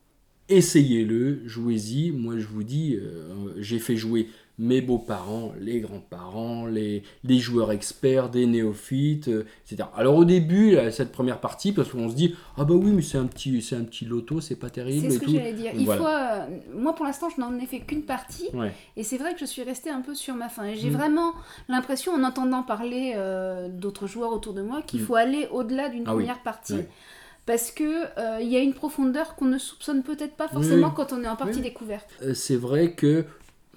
essayez-le, 0.49 1.47
jouez-y. 1.47 2.11
Moi, 2.11 2.39
je 2.39 2.47
vous 2.47 2.63
dis, 2.63 2.97
euh, 2.97 3.53
j'ai 3.59 3.79
fait 3.79 3.97
jouer 3.97 4.29
mes 4.59 4.81
beaux-parents, 4.81 5.53
les 5.59 5.81
grands-parents, 5.81 6.67
les, 6.67 7.03
les 7.25 7.39
joueurs 7.39 7.73
experts, 7.73 8.29
des 8.31 8.47
néophytes, 8.47 9.27
euh, 9.27 9.45
etc. 9.69 9.89
Alors 9.97 10.15
au 10.17 10.25
début, 10.25 10.71
là, 10.77 10.93
cette 10.93 11.11
première 11.11 11.41
partie, 11.41 11.73
parce 11.73 11.89
qu'on 11.91 12.09
se 12.09 12.15
dit, 12.15 12.37
ah 12.57 12.65
bah 12.65 12.75
oui, 12.75 12.93
mais 12.93 13.03
c'est 13.03 13.19
un 13.19 13.27
petit, 13.27 13.61
c'est 13.63 13.75
un 13.75 13.83
petit 13.83 14.05
loto, 14.05 14.41
c'est 14.41 14.55
pas 14.55 14.71
terrible 14.71 15.09
C'est 15.09 15.15
et 15.17 15.19
ce 15.19 15.25
que 15.25 15.31
j'allais 15.31 15.53
dire. 15.55 15.73
Il 15.75 15.85
Voilà. 15.87 16.01
faut, 16.01 16.07
euh, 16.07 16.59
moi, 16.77 16.95
pour 16.95 17.05
l'instant, 17.05 17.29
je 17.35 17.41
n'en 17.41 17.59
ai 17.59 17.67
fait 17.67 17.81
qu'une 17.81 18.05
partie. 18.05 18.49
Ouais. 18.55 18.73
Et 18.97 19.03
c'est 19.03 19.19
vrai 19.19 19.35
que 19.35 19.41
je 19.41 19.45
suis 19.45 19.63
restée 19.65 19.91
un 19.91 20.03
peu 20.03 20.15
sur 20.15 20.35
ma 20.37 20.49
faim. 20.49 20.65
Et 20.67 20.77
j'ai 20.77 20.91
Mm. 20.91 20.95
vraiment 20.97 21.33
l'impression, 21.69 22.13
en 22.13 22.23
entendant 22.23 22.63
parler 22.63 23.15
euh, 23.17 23.69
d'autres 23.69 24.07
joueurs 24.07 24.33
autour 24.33 24.53
de 24.55 24.63
moi, 24.63 24.83
qu'il 24.83 25.01
Mm. 25.01 25.05
faut 25.05 25.15
aller 25.17 25.49
au-delà 25.51 25.89
d'une 25.89 26.05
Ah 26.07 26.15
oui. 26.15 26.23
première 26.23 26.43
partie. 26.45 26.77
Parce 27.47 27.71
que 27.73 28.05
euh, 28.19 28.39
il 28.41 28.49
y 28.49 28.57
a 28.57 28.61
une 28.61 28.73
profondeur 28.73 29.35
qu'on 29.35 29.45
ne 29.47 29.59
soupçonne 29.59 30.03
peut-être 30.03 30.35
pas 30.35 30.49
forcément 30.49 30.87
Oui. 30.89 30.93
quand 30.97 31.13
on 31.13 31.23
est 31.25 31.29
en 31.29 31.37
partie 31.37 31.57
Oui. 31.57 31.63
découverte. 31.63 32.09
Euh, 32.23 32.33
c'est 32.35 32.57
vrai 32.57 32.93
que 32.93 33.25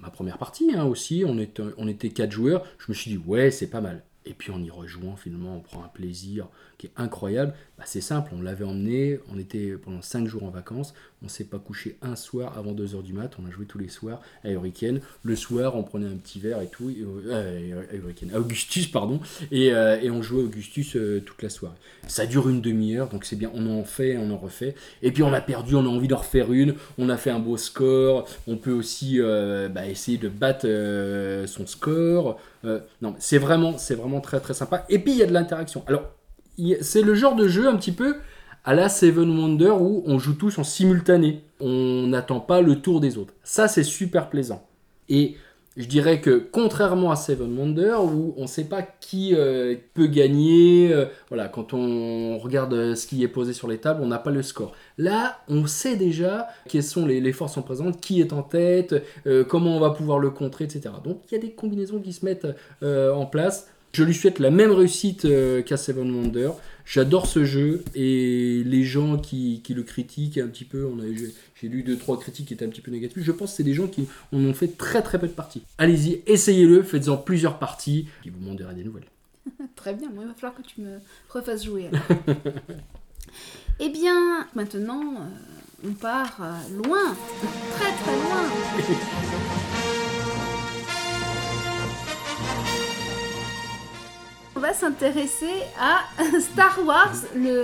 ma 0.00 0.10
première 0.10 0.38
partie 0.38 0.74
hein, 0.74 0.84
aussi, 0.84 1.24
on 1.26 1.38
était, 1.38 1.62
on 1.76 1.88
était 1.88 2.10
quatre 2.10 2.32
joueurs, 2.32 2.64
je 2.78 2.86
me 2.88 2.94
suis 2.94 3.10
dit 3.10 3.18
ouais 3.18 3.50
c'est 3.50 3.68
pas 3.68 3.80
mal. 3.80 4.04
Et 4.24 4.34
puis 4.34 4.52
en 4.52 4.62
y 4.62 4.70
rejoignant 4.70 5.16
finalement 5.16 5.56
on 5.56 5.60
prend 5.60 5.82
un 5.82 5.88
plaisir 5.88 6.48
qui 6.78 6.86
est 6.86 6.92
incroyable. 6.96 7.52
Bah, 7.76 7.84
c'est 7.86 8.00
simple, 8.00 8.32
on 8.36 8.42
l'avait 8.42 8.64
emmené, 8.64 9.20
on 9.32 9.38
était 9.38 9.72
pendant 9.72 10.02
5 10.02 10.26
jours 10.26 10.44
en 10.44 10.50
vacances, 10.50 10.94
on 11.22 11.28
s'est 11.28 11.44
pas 11.44 11.58
couché 11.58 11.96
un 12.02 12.16
soir 12.16 12.56
avant 12.56 12.72
2h 12.72 13.02
du 13.02 13.12
mat, 13.12 13.32
on 13.40 13.46
a 13.46 13.50
joué 13.50 13.66
tous 13.66 13.78
les 13.78 13.88
soirs 13.88 14.20
à 14.44 14.50
Hurricane. 14.50 15.00
Le 15.22 15.36
soir 15.36 15.76
on 15.76 15.82
prenait 15.82 16.06
un 16.06 16.16
petit 16.16 16.40
verre 16.40 16.60
et 16.60 16.68
tout, 16.68 16.90
et, 16.90 16.98
euh, 17.00 17.82
à 17.90 17.94
Hurricane, 17.94 18.30
à 18.34 18.40
Augustus 18.40 18.86
pardon, 18.86 19.20
et, 19.50 19.72
euh, 19.72 19.98
on 20.10 20.22
jouait 20.22 20.42
Augustus 20.42 20.96
euh, 20.96 21.20
toute 21.24 21.42
la 21.42 21.50
soirée. 21.50 21.76
Ça 22.06 22.26
dure 22.26 22.48
une 22.48 22.60
demi-heure, 22.60 23.08
donc 23.08 23.24
c'est 23.24 23.36
bien, 23.36 23.50
on 23.54 23.78
en 23.78 23.84
fait, 23.84 24.16
on 24.16 24.30
en 24.30 24.38
refait. 24.38 24.74
Et 25.02 25.12
puis 25.12 25.22
on 25.22 25.32
a 25.32 25.40
perdu, 25.40 25.74
on 25.74 25.84
a 25.84 25.88
envie 25.88 26.08
d'en 26.08 26.16
refaire 26.16 26.52
une, 26.52 26.74
on 26.96 27.08
a 27.08 27.16
fait 27.16 27.30
un 27.30 27.40
beau 27.40 27.56
score, 27.56 28.28
on 28.46 28.56
peut 28.56 28.72
aussi 28.72 29.20
bah, 29.20 29.86
essayer 29.86 30.18
de 30.18 30.28
battre 30.28 30.66
son 31.46 31.66
score. 31.66 32.40
Non, 32.64 33.14
c'est 33.18 33.38
vraiment, 33.38 33.78
c'est 33.78 33.94
vraiment 33.94 34.20
très 34.20 34.40
très 34.40 34.54
sympa. 34.54 34.84
Et 34.88 34.98
puis 34.98 35.12
il 35.12 35.18
y 35.18 35.22
a 35.22 35.26
de 35.26 35.32
l'interaction. 35.32 35.84
Alors, 35.86 36.17
c'est 36.80 37.02
le 37.02 37.14
genre 37.14 37.36
de 37.36 37.48
jeu 37.48 37.68
un 37.68 37.76
petit 37.76 37.92
peu 37.92 38.16
à 38.64 38.74
la 38.74 38.88
Seven 38.88 39.38
Wonder 39.38 39.70
où 39.70 40.02
on 40.06 40.18
joue 40.18 40.34
tous 40.34 40.58
en 40.58 40.64
simultané. 40.64 41.42
On 41.60 42.06
n'attend 42.08 42.40
pas 42.40 42.60
le 42.60 42.80
tour 42.80 43.00
des 43.00 43.18
autres. 43.18 43.34
Ça, 43.42 43.68
c'est 43.68 43.82
super 43.82 44.28
plaisant. 44.28 44.66
Et 45.08 45.36
je 45.78 45.86
dirais 45.86 46.20
que 46.20 46.48
contrairement 46.50 47.12
à 47.12 47.16
Seven 47.16 47.56
Wonder 47.56 47.96
où 48.02 48.34
on 48.36 48.42
ne 48.42 48.46
sait 48.48 48.64
pas 48.64 48.82
qui 48.82 49.34
euh, 49.34 49.76
peut 49.94 50.08
gagner, 50.08 50.92
euh, 50.92 51.06
voilà, 51.28 51.46
quand 51.46 51.72
on 51.72 52.36
regarde 52.38 52.74
euh, 52.74 52.94
ce 52.96 53.06
qui 53.06 53.22
est 53.22 53.28
posé 53.28 53.52
sur 53.52 53.68
les 53.68 53.78
tables, 53.78 54.02
on 54.02 54.08
n'a 54.08 54.18
pas 54.18 54.32
le 54.32 54.42
score. 54.42 54.72
Là, 54.98 55.38
on 55.48 55.66
sait 55.68 55.96
déjà 55.96 56.48
quelles 56.68 56.82
sont 56.82 57.06
les, 57.06 57.32
forces 57.32 57.56
en 57.56 57.62
présence, 57.62 57.94
qui 58.00 58.20
est 58.20 58.32
en 58.32 58.42
tête, 58.42 58.96
comment 59.48 59.76
on 59.76 59.80
va 59.80 59.90
pouvoir 59.90 60.18
le 60.18 60.30
contrer, 60.30 60.64
etc. 60.64 60.90
Donc 61.04 61.20
il 61.30 61.34
y 61.34 61.38
a 61.38 61.40
des 61.40 61.52
combinaisons 61.52 62.00
qui 62.00 62.12
se 62.12 62.24
mettent 62.24 62.48
en 62.82 63.26
place. 63.26 63.68
Je 63.92 64.04
lui 64.04 64.14
souhaite 64.14 64.38
la 64.38 64.50
même 64.50 64.70
réussite 64.70 65.24
euh, 65.24 65.62
qu'à 65.62 65.76
Seven 65.76 66.10
Wonder. 66.10 66.50
J'adore 66.84 67.26
ce 67.26 67.44
jeu 67.44 67.84
et 67.94 68.62
les 68.64 68.84
gens 68.84 69.18
qui, 69.18 69.60
qui 69.62 69.74
le 69.74 69.82
critiquent 69.82 70.38
un 70.38 70.46
petit 70.46 70.64
peu, 70.64 70.86
on 70.86 70.98
j'ai, 71.60 71.68
lu 71.68 71.82
deux 71.82 71.98
trois 71.98 72.18
critiques 72.18 72.48
qui 72.48 72.54
étaient 72.54 72.64
un 72.64 72.70
petit 72.70 72.80
peu 72.80 72.90
négatives. 72.90 73.22
Je 73.22 73.32
pense 73.32 73.50
que 73.50 73.56
c'est 73.58 73.62
des 73.62 73.74
gens 73.74 73.88
qui 73.88 74.08
en 74.32 74.38
ont 74.38 74.54
fait 74.54 74.78
très 74.78 75.02
très 75.02 75.18
peu 75.18 75.26
de 75.26 75.32
parties. 75.32 75.62
Allez-y, 75.76 76.22
essayez-le, 76.26 76.82
faites-en 76.82 77.18
plusieurs 77.18 77.58
parties, 77.58 78.08
et 78.24 78.30
vous 78.30 78.40
m'en 78.40 78.54
direz 78.54 78.74
des 78.74 78.84
nouvelles. 78.84 79.04
Très 79.76 79.94
bien, 79.94 80.08
moi, 80.10 80.24
il 80.24 80.28
va 80.28 80.34
falloir 80.34 80.54
que 80.54 80.62
tu 80.62 80.80
me 80.80 80.98
refasses 81.28 81.64
jouer. 81.64 81.88
alors. 81.88 82.38
eh 83.80 83.88
bien, 83.90 84.46
maintenant, 84.54 85.02
euh, 85.02 85.88
on 85.88 85.92
part 85.92 86.38
euh, 86.40 86.82
loin, 86.82 87.14
très 87.76 87.92
très 87.92 88.16
loin. 88.16 89.84
On 94.58 94.60
va 94.60 94.74
s'intéresser 94.74 95.52
à 95.78 96.00
Star 96.40 96.84
Wars, 96.84 97.14
le 97.36 97.62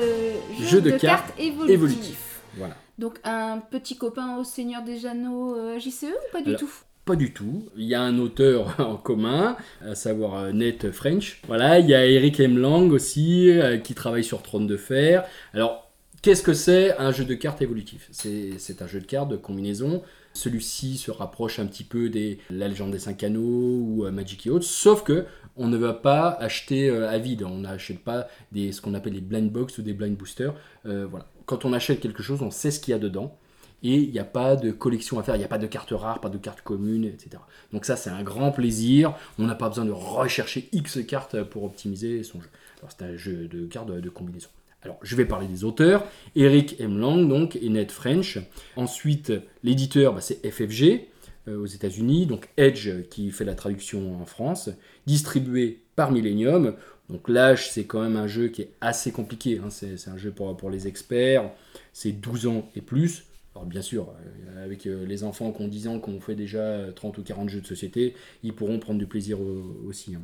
jeu, 0.61 0.65
Jeu 0.65 0.81
de 0.81 0.93
de, 0.93 0.97
cartes 0.97 1.27
cartes 1.27 1.41
évolutif. 1.41 1.75
évolutif. 1.75 2.41
Voilà. 2.57 2.77
Donc 3.01 3.19
un 3.25 3.59
petit 3.59 3.97
copain 3.97 4.37
au 4.37 4.45
Seigneur 4.45 4.85
des 4.85 5.05
Anneaux 5.05 5.57
euh, 5.57 5.81
JCE 5.81 6.05
ou 6.05 6.33
pas 6.33 6.41
du 6.41 6.51
Alors, 6.51 6.61
tout? 6.61 6.71
Pas 7.05 7.17
du 7.17 7.33
tout. 7.33 7.65
Il 7.77 7.83
y 7.87 7.97
a 7.97 8.01
un 8.01 8.21
auteur 8.21 8.77
en 8.79 8.95
commun, 8.95 9.57
à 9.81 9.97
savoir 9.97 10.37
euh, 10.37 10.53
Nate 10.53 10.93
French. 10.93 11.41
Voilà, 11.49 11.81
il 11.81 11.89
y 11.89 11.95
a 11.95 12.07
Eric 12.07 12.39
M. 12.39 12.59
Lang 12.59 12.93
aussi, 12.93 13.51
euh, 13.51 13.77
qui 13.79 13.95
travaille 13.95 14.23
sur 14.23 14.41
Trône 14.43 14.69
de 14.69 14.77
Fer. 14.77 15.25
Alors, 15.53 15.91
qu'est-ce 16.23 16.45
que 16.45 16.55
c'est 16.55 16.97
un 16.99 17.11
jeu 17.11 17.25
de 17.25 17.35
cartes 17.35 17.61
évolutif? 17.61 18.09
C'est 18.13 18.83
un 18.83 18.87
jeu 18.87 19.01
de 19.01 19.07
cartes 19.07 19.31
de 19.31 19.37
combinaison 19.37 20.01
Celui-ci 20.33 20.97
se 20.99 21.11
rapproche 21.11 21.59
un 21.59 21.67
petit 21.67 21.83
peu 21.83 22.09
des 22.09 22.39
La 22.51 22.69
légende 22.69 22.93
des 22.93 23.01
cinq 23.01 23.25
anneaux 23.25 23.41
ou 23.43 24.09
Magic 24.13 24.47
et 24.47 24.51
autres, 24.51 24.65
sauf 24.65 25.03
que 25.03 25.27
on 25.57 25.69
ne 25.69 25.77
va 25.77 25.93
pas 25.93 26.31
acheter 26.41 26.89
euh, 26.89 27.09
à 27.09 27.19
vide. 27.19 27.43
On 27.43 27.59
n'achète 27.59 28.01
pas 28.01 28.29
ce 28.55 28.81
qu'on 28.81 28.95
appelle 28.95 29.15
des 29.15 29.21
blind 29.21 29.51
box 29.51 29.79
ou 29.79 29.83
des 29.83 29.93
blind 29.93 30.17
boosters. 30.17 30.55
Euh, 30.87 31.07
voilà. 31.09 31.27
Quand 31.47 31.65
on 31.65 31.73
achète 31.73 32.01
quelque 32.01 32.23
chose, 32.23 32.43
on 32.43 32.51
sait 32.51 32.71
ce 32.71 32.81
qu'il 32.81 32.93
y 32.93 32.95
a 32.95 32.99
dedans. 32.99 33.37
Et 33.83 33.97
il 33.97 34.11
n'y 34.11 34.19
a 34.19 34.25
pas 34.25 34.57
de 34.57 34.71
collection 34.71 35.19
à 35.19 35.23
faire, 35.23 35.37
il 35.37 35.41
n'y 35.41 35.45
a 35.45 35.49
pas 35.49 35.59
de 35.59 35.67
cartes 35.67 35.93
rares, 35.93 36.21
pas 36.21 36.31
de 36.31 36.39
cartes 36.39 36.63
communes, 36.63 37.05
etc. 37.05 37.43
Donc 37.71 37.85
ça, 37.85 37.97
c'est 37.97 38.09
un 38.09 38.23
grand 38.23 38.51
plaisir. 38.51 39.15
On 39.39 39.45
n'a 39.45 39.55
pas 39.55 39.69
besoin 39.69 39.85
de 39.85 39.91
rechercher 39.91 40.71
X 40.73 41.01
cartes 41.07 41.43
pour 41.43 41.65
optimiser 41.65 42.23
son 42.23 42.41
jeu. 42.41 42.49
C'est 42.89 43.03
un 43.03 43.17
jeu 43.17 43.47
de 43.47 43.67
cartes 43.67 43.91
de, 43.91 44.09
combinaison. 44.09 44.49
Alors, 44.83 44.99
je 45.03 45.17
vais 45.17 45.27
parler 45.27 45.47
des 45.47 45.65
auteurs. 45.65 46.05
Eric 46.35 46.81
M. 46.81 46.99
Lang, 46.99 47.29
donc, 47.29 47.57
et 47.57 47.69
Ned 47.69 47.91
French. 47.91 48.39
Ensuite, 48.77 49.33
l'éditeur, 49.63 50.15
bah, 50.15 50.21
c'est 50.23 50.47
FFG 50.51 51.09
aux 51.49 51.67
États-Unis. 51.67 52.27
Donc, 52.27 52.49
Edge 52.57 52.91
qui 53.11 53.31
fait 53.31 53.45
la 53.45 53.55
traduction 53.55 54.21
en 54.21 54.27
France. 54.27 54.71
Distribué 55.07 55.81
par 55.97 56.11
Millennium. 56.13 56.75
Donc, 57.11 57.29
l'âge, 57.29 57.71
c'est 57.71 57.85
quand 57.85 58.01
même 58.03 58.17
un 58.17 58.27
jeu 58.27 58.49
qui 58.49 58.63
est 58.63 58.71
assez 58.81 59.13
compliqué. 59.13 59.61
hein. 59.63 59.69
C'est 59.71 60.09
un 60.09 60.17
jeu 60.17 60.31
pour, 60.31 60.57
pour 60.57 60.71
les 60.71 60.87
experts. 60.89 61.51
C'est 61.93 62.13
12 62.13 62.47
ans 62.47 62.69
et 62.77 62.81
plus. 62.81 63.25
Alors, 63.55 63.67
bien 63.67 63.83
sûr, 63.83 64.09
euh, 64.57 64.65
avec 64.65 64.87
euh, 64.87 65.05
les 65.07 65.23
enfants 65.23 65.53
qui 65.53 65.63
ont 65.63 65.69
10 65.69 65.87
ans, 65.87 66.01
qui 66.01 66.11
ont 66.11 66.21
fait 66.21 66.35
déjà 66.35 66.59
euh, 66.59 66.93
30 66.93 67.19
ou 67.19 67.23
40 67.23 67.49
jeux 67.51 67.61
de 67.61 67.67
société, 67.67 68.15
ils 68.43 68.53
pourront 68.53 68.79
prendre 68.81 68.99
du 68.99 69.07
plaisir 69.07 69.41
au- 69.41 69.77
aussi. 69.87 70.15
hein. 70.17 70.23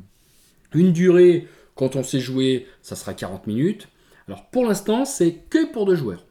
Une 0.73 0.91
durée, 0.93 1.47
quand 1.75 1.95
on 1.95 2.03
sait 2.03 2.19
jouer, 2.19 2.67
ça 2.81 2.95
sera 2.95 3.13
40 3.13 3.47
minutes. 3.47 3.87
Alors 4.27 4.45
pour 4.49 4.65
l'instant, 4.65 5.05
c'est 5.05 5.33
que 5.49 5.71
pour 5.71 5.85
deux 5.85 5.95
joueurs. 5.95 6.25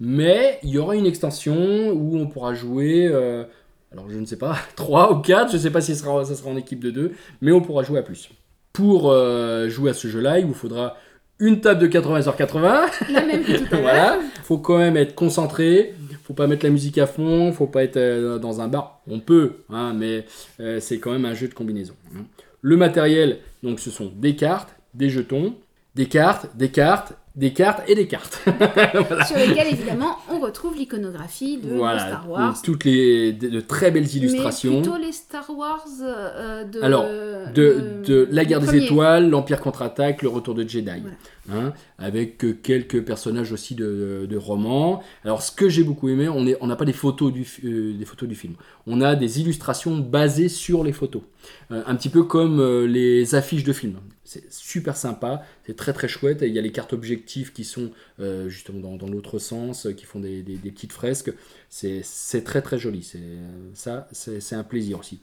Mais 0.00 0.58
il 0.62 0.70
y 0.70 0.78
aura 0.78 0.96
une 0.96 1.06
extension 1.06 1.90
où 1.90 2.16
on 2.18 2.26
pourra 2.26 2.54
jouer, 2.54 3.06
euh, 3.08 3.44
alors 3.92 4.08
je 4.10 4.16
ne 4.18 4.24
sais 4.26 4.36
pas, 4.36 4.56
3 4.76 5.12
ou 5.12 5.20
4, 5.20 5.50
je 5.50 5.56
ne 5.56 5.62
sais 5.62 5.70
pas 5.70 5.80
si 5.80 5.94
ça 5.94 6.02
sera, 6.04 6.24
ça 6.24 6.34
sera 6.34 6.50
en 6.50 6.56
équipe 6.56 6.80
de 6.82 6.90
2, 6.90 7.12
mais 7.40 7.52
on 7.52 7.60
pourra 7.60 7.82
jouer 7.82 7.98
à 7.98 8.02
plus. 8.02 8.30
Pour 8.72 9.10
euh, 9.10 9.68
jouer 9.68 9.90
à 9.90 9.94
ce 9.94 10.08
jeu-là, 10.08 10.38
il 10.38 10.46
vous 10.46 10.54
faudra 10.54 10.96
une 11.40 11.60
table 11.60 11.80
de 11.80 11.86
80 11.86 12.22
sur 12.22 12.36
80. 12.36 12.86
La 13.12 13.24
même 13.24 13.42
que 13.44 13.56
tout 13.58 13.74
à 13.74 13.78
voilà. 13.80 14.18
Faut 14.42 14.58
quand 14.58 14.78
même 14.78 14.96
être 14.96 15.14
concentré. 15.14 15.94
Faut 16.24 16.34
pas 16.34 16.46
mettre 16.46 16.64
la 16.64 16.70
musique 16.70 16.98
à 16.98 17.06
fond. 17.06 17.52
Faut 17.52 17.66
pas 17.66 17.82
être 17.84 17.96
euh, 17.96 18.38
dans 18.38 18.60
un 18.60 18.68
bar. 18.68 19.00
On 19.08 19.18
peut, 19.20 19.58
hein, 19.70 19.94
mais 19.96 20.26
euh, 20.60 20.78
c'est 20.80 20.98
quand 20.98 21.12
même 21.12 21.24
un 21.24 21.34
jeu 21.34 21.48
de 21.48 21.54
combinaison. 21.54 21.94
hein. 22.16 22.24
Le 22.60 22.76
matériel, 22.76 23.38
donc, 23.62 23.78
ce 23.80 23.90
sont 23.90 24.12
des 24.16 24.34
cartes, 24.36 24.74
des 24.94 25.10
jetons, 25.10 25.54
des 25.94 26.06
cartes, 26.06 26.46
des 26.56 26.70
cartes, 26.70 27.14
des 27.34 27.52
cartes 27.52 27.82
et 27.88 27.94
des 27.94 28.06
cartes. 28.08 28.40
Sur 29.26 29.36
lesquels, 29.36 29.68
évidemment, 29.72 30.16
on 30.32 30.40
retrouve 30.40 30.76
l'iconographie 30.76 31.58
de. 31.58 31.76
Star 31.76 32.28
Wars. 32.28 32.60
Toutes 32.62 32.84
les 32.84 33.32
de, 33.32 33.48
de 33.48 33.60
très 33.60 33.90
belles 33.92 34.12
illustrations. 34.16 34.72
Mais 34.76 34.82
plutôt 34.82 34.96
les 34.98 35.12
Star 35.12 35.48
Wars 35.56 35.84
euh, 36.02 36.64
de... 36.64 36.80
Alors, 36.82 37.04
de, 37.04 38.02
de 38.04 38.28
la 38.32 38.44
guerre 38.44 38.58
des 38.60 38.66
premier. 38.66 38.84
étoiles, 38.84 39.30
l'Empire 39.30 39.60
contre-attaque, 39.60 40.22
le 40.22 40.28
retour 40.28 40.54
de 40.54 40.66
Jedi. 40.68 40.90
Voilà. 41.00 41.16
Hein, 41.50 41.72
avec 41.98 42.44
euh, 42.44 42.52
quelques 42.60 43.02
personnages 43.04 43.52
aussi 43.52 43.74
de, 43.76 44.26
de 44.28 44.36
romans. 44.36 45.02
Alors, 45.24 45.40
ce 45.42 45.50
que 45.52 45.68
j'ai 45.68 45.82
beaucoup 45.84 46.08
aimé, 46.08 46.28
on 46.28 46.46
est- 46.46 46.58
on 46.60 46.66
n'a 46.66 46.76
pas 46.76 46.84
des 46.84 46.92
photos, 46.92 47.32
du, 47.32 47.46
euh, 47.64 47.94
des 47.96 48.04
photos 48.04 48.28
du 48.28 48.34
film. 48.34 48.54
On 48.86 49.00
a 49.00 49.14
des 49.16 49.40
illustrations 49.40 49.96
basées 49.96 50.48
sur 50.50 50.82
les 50.84 50.92
photos. 50.92 51.22
Euh, 51.70 51.82
un 51.86 51.94
petit 51.94 52.10
peu 52.10 52.24
comme 52.24 52.60
euh, 52.60 52.86
les 52.86 53.34
affiches 53.34 53.64
de 53.64 53.72
films. 53.72 53.96
C'est 54.28 54.52
super 54.52 54.96
sympa, 54.96 55.42
c'est 55.66 55.74
très 55.76 55.92
très 55.94 56.06
chouette. 56.08 56.42
Et 56.42 56.48
il 56.48 56.54
y 56.54 56.58
a 56.58 56.62
les 56.62 56.72
cartes 56.72 56.92
objectives 56.92 57.52
qui 57.52 57.64
sont 57.64 57.90
euh, 58.20 58.48
justement 58.50 58.80
dans, 58.80 58.96
dans 58.96 59.08
l'autre 59.08 59.38
sens, 59.38 59.86
euh, 59.86 59.92
qui 59.92 60.04
font 60.04 60.20
des, 60.20 60.42
des- 60.42 60.56
des 60.58 60.70
petites 60.70 60.92
fresques. 60.92 61.32
C'est 61.70 62.02
très 62.44 62.60
très 62.62 62.78
joli. 62.78 63.02
C'est 63.02 63.20
Ça, 63.74 64.06
c'est 64.12 64.54
un 64.54 64.64
plaisir 64.64 64.98
aussi. 64.98 65.20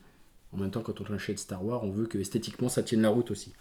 En 0.53 0.57
même 0.57 0.71
temps, 0.71 0.81
quand 0.81 1.01
on 1.01 1.13
achète 1.13 1.38
Star 1.39 1.63
Wars, 1.63 1.83
on 1.83 1.91
veut 1.91 2.07
que 2.07 2.17
esthétiquement 2.17 2.69
ça 2.69 2.81
tienne 2.81 3.01
la 3.01 3.09
route 3.09 3.29
aussi. 3.29 3.51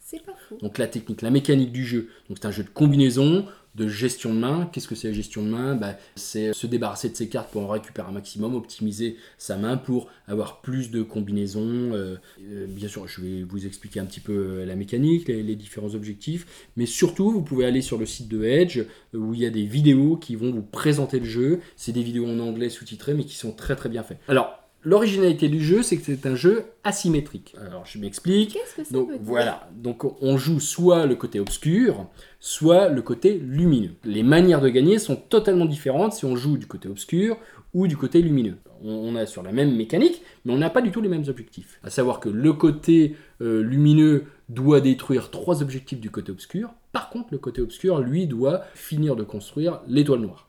C'est 0.00 0.22
pas 0.24 0.34
faux. 0.48 0.58
Donc 0.62 0.78
la 0.78 0.86
technique, 0.86 1.22
la 1.22 1.30
mécanique 1.30 1.72
du 1.72 1.84
jeu. 1.86 2.08
Donc 2.28 2.38
c'est 2.40 2.46
un 2.46 2.50
jeu 2.50 2.64
de 2.64 2.68
combinaison, 2.70 3.46
de 3.78 3.88
gestion 3.88 4.34
de 4.34 4.38
main. 4.38 4.68
Qu'est-ce 4.72 4.88
que 4.88 4.94
c'est 4.94 5.08
la 5.08 5.14
gestion 5.14 5.42
de 5.42 5.48
main? 5.48 5.74
Bah, 5.76 5.96
C'est 6.16 6.52
se 6.52 6.66
débarrasser 6.66 7.08
de 7.08 7.16
ses 7.16 7.28
cartes 7.28 7.50
pour 7.50 7.62
en 7.62 7.68
récupérer 7.68 8.08
un 8.08 8.12
maximum, 8.12 8.54
optimiser 8.54 9.16
sa 9.38 9.56
main 9.56 9.76
pour 9.76 10.08
avoir 10.26 10.60
plus 10.60 10.90
de 10.90 11.02
combinaisons. 11.02 11.92
Euh, 11.94 12.16
euh, 12.42 12.66
bien 12.66 12.88
sûr, 12.88 13.06
je 13.06 13.20
vais 13.20 13.42
vous 13.42 13.66
expliquer 13.66 14.00
un 14.00 14.04
petit 14.04 14.20
peu 14.20 14.32
euh, 14.32 14.66
la 14.66 14.76
mécanique, 14.76 15.28
les, 15.28 15.42
les 15.42 15.56
différents 15.56 15.94
objectifs. 15.94 16.68
Mais 16.76 16.86
surtout, 16.86 17.30
vous 17.30 17.42
pouvez 17.42 17.64
aller 17.64 17.80
sur 17.80 17.98
le 17.98 18.06
site 18.06 18.28
de 18.28 18.44
Edge 18.44 18.78
euh, 18.78 19.18
où 19.18 19.34
il 19.34 19.40
y 19.40 19.46
a 19.46 19.50
des 19.50 19.64
vidéos 19.64 20.16
qui 20.16 20.34
vont 20.36 20.50
vous 20.50 20.62
présenter 20.62 21.20
le 21.20 21.26
jeu. 21.26 21.60
C'est 21.76 21.92
des 21.92 22.02
vidéos 22.02 22.26
en 22.26 22.38
anglais 22.40 22.68
sous-titrées 22.68 23.14
mais 23.14 23.24
qui 23.24 23.36
sont 23.36 23.52
très 23.52 23.76
très 23.76 23.88
bien 23.88 24.02
faites. 24.02 24.18
Alors, 24.28 24.67
l'originalité 24.88 25.48
du 25.48 25.62
jeu, 25.62 25.82
c'est 25.82 25.96
que 25.98 26.02
c'est 26.02 26.24
un 26.26 26.34
jeu 26.34 26.64
asymétrique. 26.82 27.54
Alors, 27.60 27.84
je 27.84 27.98
m'explique. 27.98 28.54
Qu'est-ce 28.54 28.74
que 28.74 28.84
ça 28.84 28.92
Donc 28.94 29.08
veut 29.10 29.18
dire? 29.18 29.22
voilà, 29.26 29.68
donc 29.76 30.04
on 30.22 30.38
joue 30.38 30.60
soit 30.60 31.04
le 31.06 31.14
côté 31.14 31.40
obscur, 31.40 32.06
soit 32.40 32.88
le 32.88 33.02
côté 33.02 33.38
lumineux. 33.38 33.92
Les 34.04 34.22
manières 34.22 34.60
de 34.62 34.68
gagner 34.70 34.98
sont 34.98 35.16
totalement 35.16 35.66
différentes 35.66 36.14
si 36.14 36.24
on 36.24 36.36
joue 36.36 36.56
du 36.56 36.66
côté 36.66 36.88
obscur 36.88 37.36
ou 37.74 37.86
du 37.86 37.96
côté 37.96 38.22
lumineux. 38.22 38.56
On, 38.82 38.90
on 38.90 39.16
a 39.16 39.26
sur 39.26 39.42
la 39.42 39.52
même 39.52 39.76
mécanique, 39.76 40.22
mais 40.44 40.52
on 40.54 40.58
n'a 40.58 40.70
pas 40.70 40.80
du 40.80 40.90
tout 40.90 41.02
les 41.02 41.08
mêmes 41.08 41.24
objectifs. 41.28 41.78
À 41.84 41.90
savoir 41.90 42.18
que 42.20 42.28
le 42.30 42.52
côté 42.54 43.14
euh, 43.42 43.62
lumineux 43.62 44.24
doit 44.48 44.80
détruire 44.80 45.30
trois 45.30 45.60
objectifs 45.62 46.00
du 46.00 46.10
côté 46.10 46.32
obscur. 46.32 46.70
Par 46.92 47.10
contre, 47.10 47.28
le 47.32 47.38
côté 47.38 47.60
obscur, 47.60 47.98
lui, 48.00 48.26
doit 48.26 48.62
finir 48.74 49.16
de 49.16 49.22
construire 49.24 49.80
l'étoile 49.86 50.20
noire. 50.20 50.47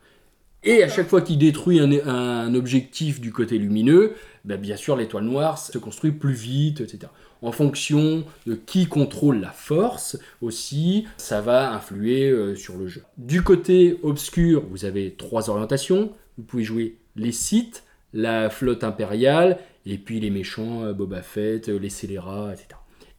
Et 0.64 0.84
à 0.84 0.90
chaque 0.90 1.08
fois 1.08 1.22
qu'il 1.22 1.38
détruit 1.38 1.80
un, 1.80 2.54
objectif 2.54 3.22
du 3.22 3.32
côté 3.32 3.58
lumineux, 3.58 4.16
ben, 4.44 4.60
bien 4.60 4.76
sûr 4.76 4.96
l'étoile 4.96 5.24
noire 5.24 5.58
se 5.58 5.78
construit 5.78 6.12
plus 6.12 6.34
vite, 6.34 6.82
etc. 6.82 7.12
En 7.42 7.54
fonction 7.54 8.26
de 8.46 8.56
qui 8.56 8.88
contrôle 8.88 9.40
la 9.40 9.52
force 9.52 10.20
aussi, 10.42 11.08
ça 11.16 11.40
va 11.40 11.72
influer 11.72 12.30
euh, 12.30 12.56
sur 12.56 12.78
le 12.78 12.88
jeu. 12.88 13.04
Du 13.18 13.44
côté 13.44 13.98
obscur, 14.04 14.64
vous 14.70 14.84
avez 14.84 15.12
trois 15.18 15.50
orientations. 15.50 16.12
Vous 16.38 16.44
pouvez 16.44 16.64
jouer 16.64 16.98
les 17.16 17.32
sites, 17.32 17.84
la 18.14 18.50
flotte 18.50 18.84
impériale, 18.84 19.60
et 19.86 19.98
puis 19.98 20.20
les 20.20 20.30
méchants, 20.30 20.84
euh, 20.84 20.94
Boba 20.94 21.22
Fett, 21.22 21.70
euh, 21.70 21.80
les 21.80 21.90
scélérats, 21.90 22.52
etc. 22.52 22.68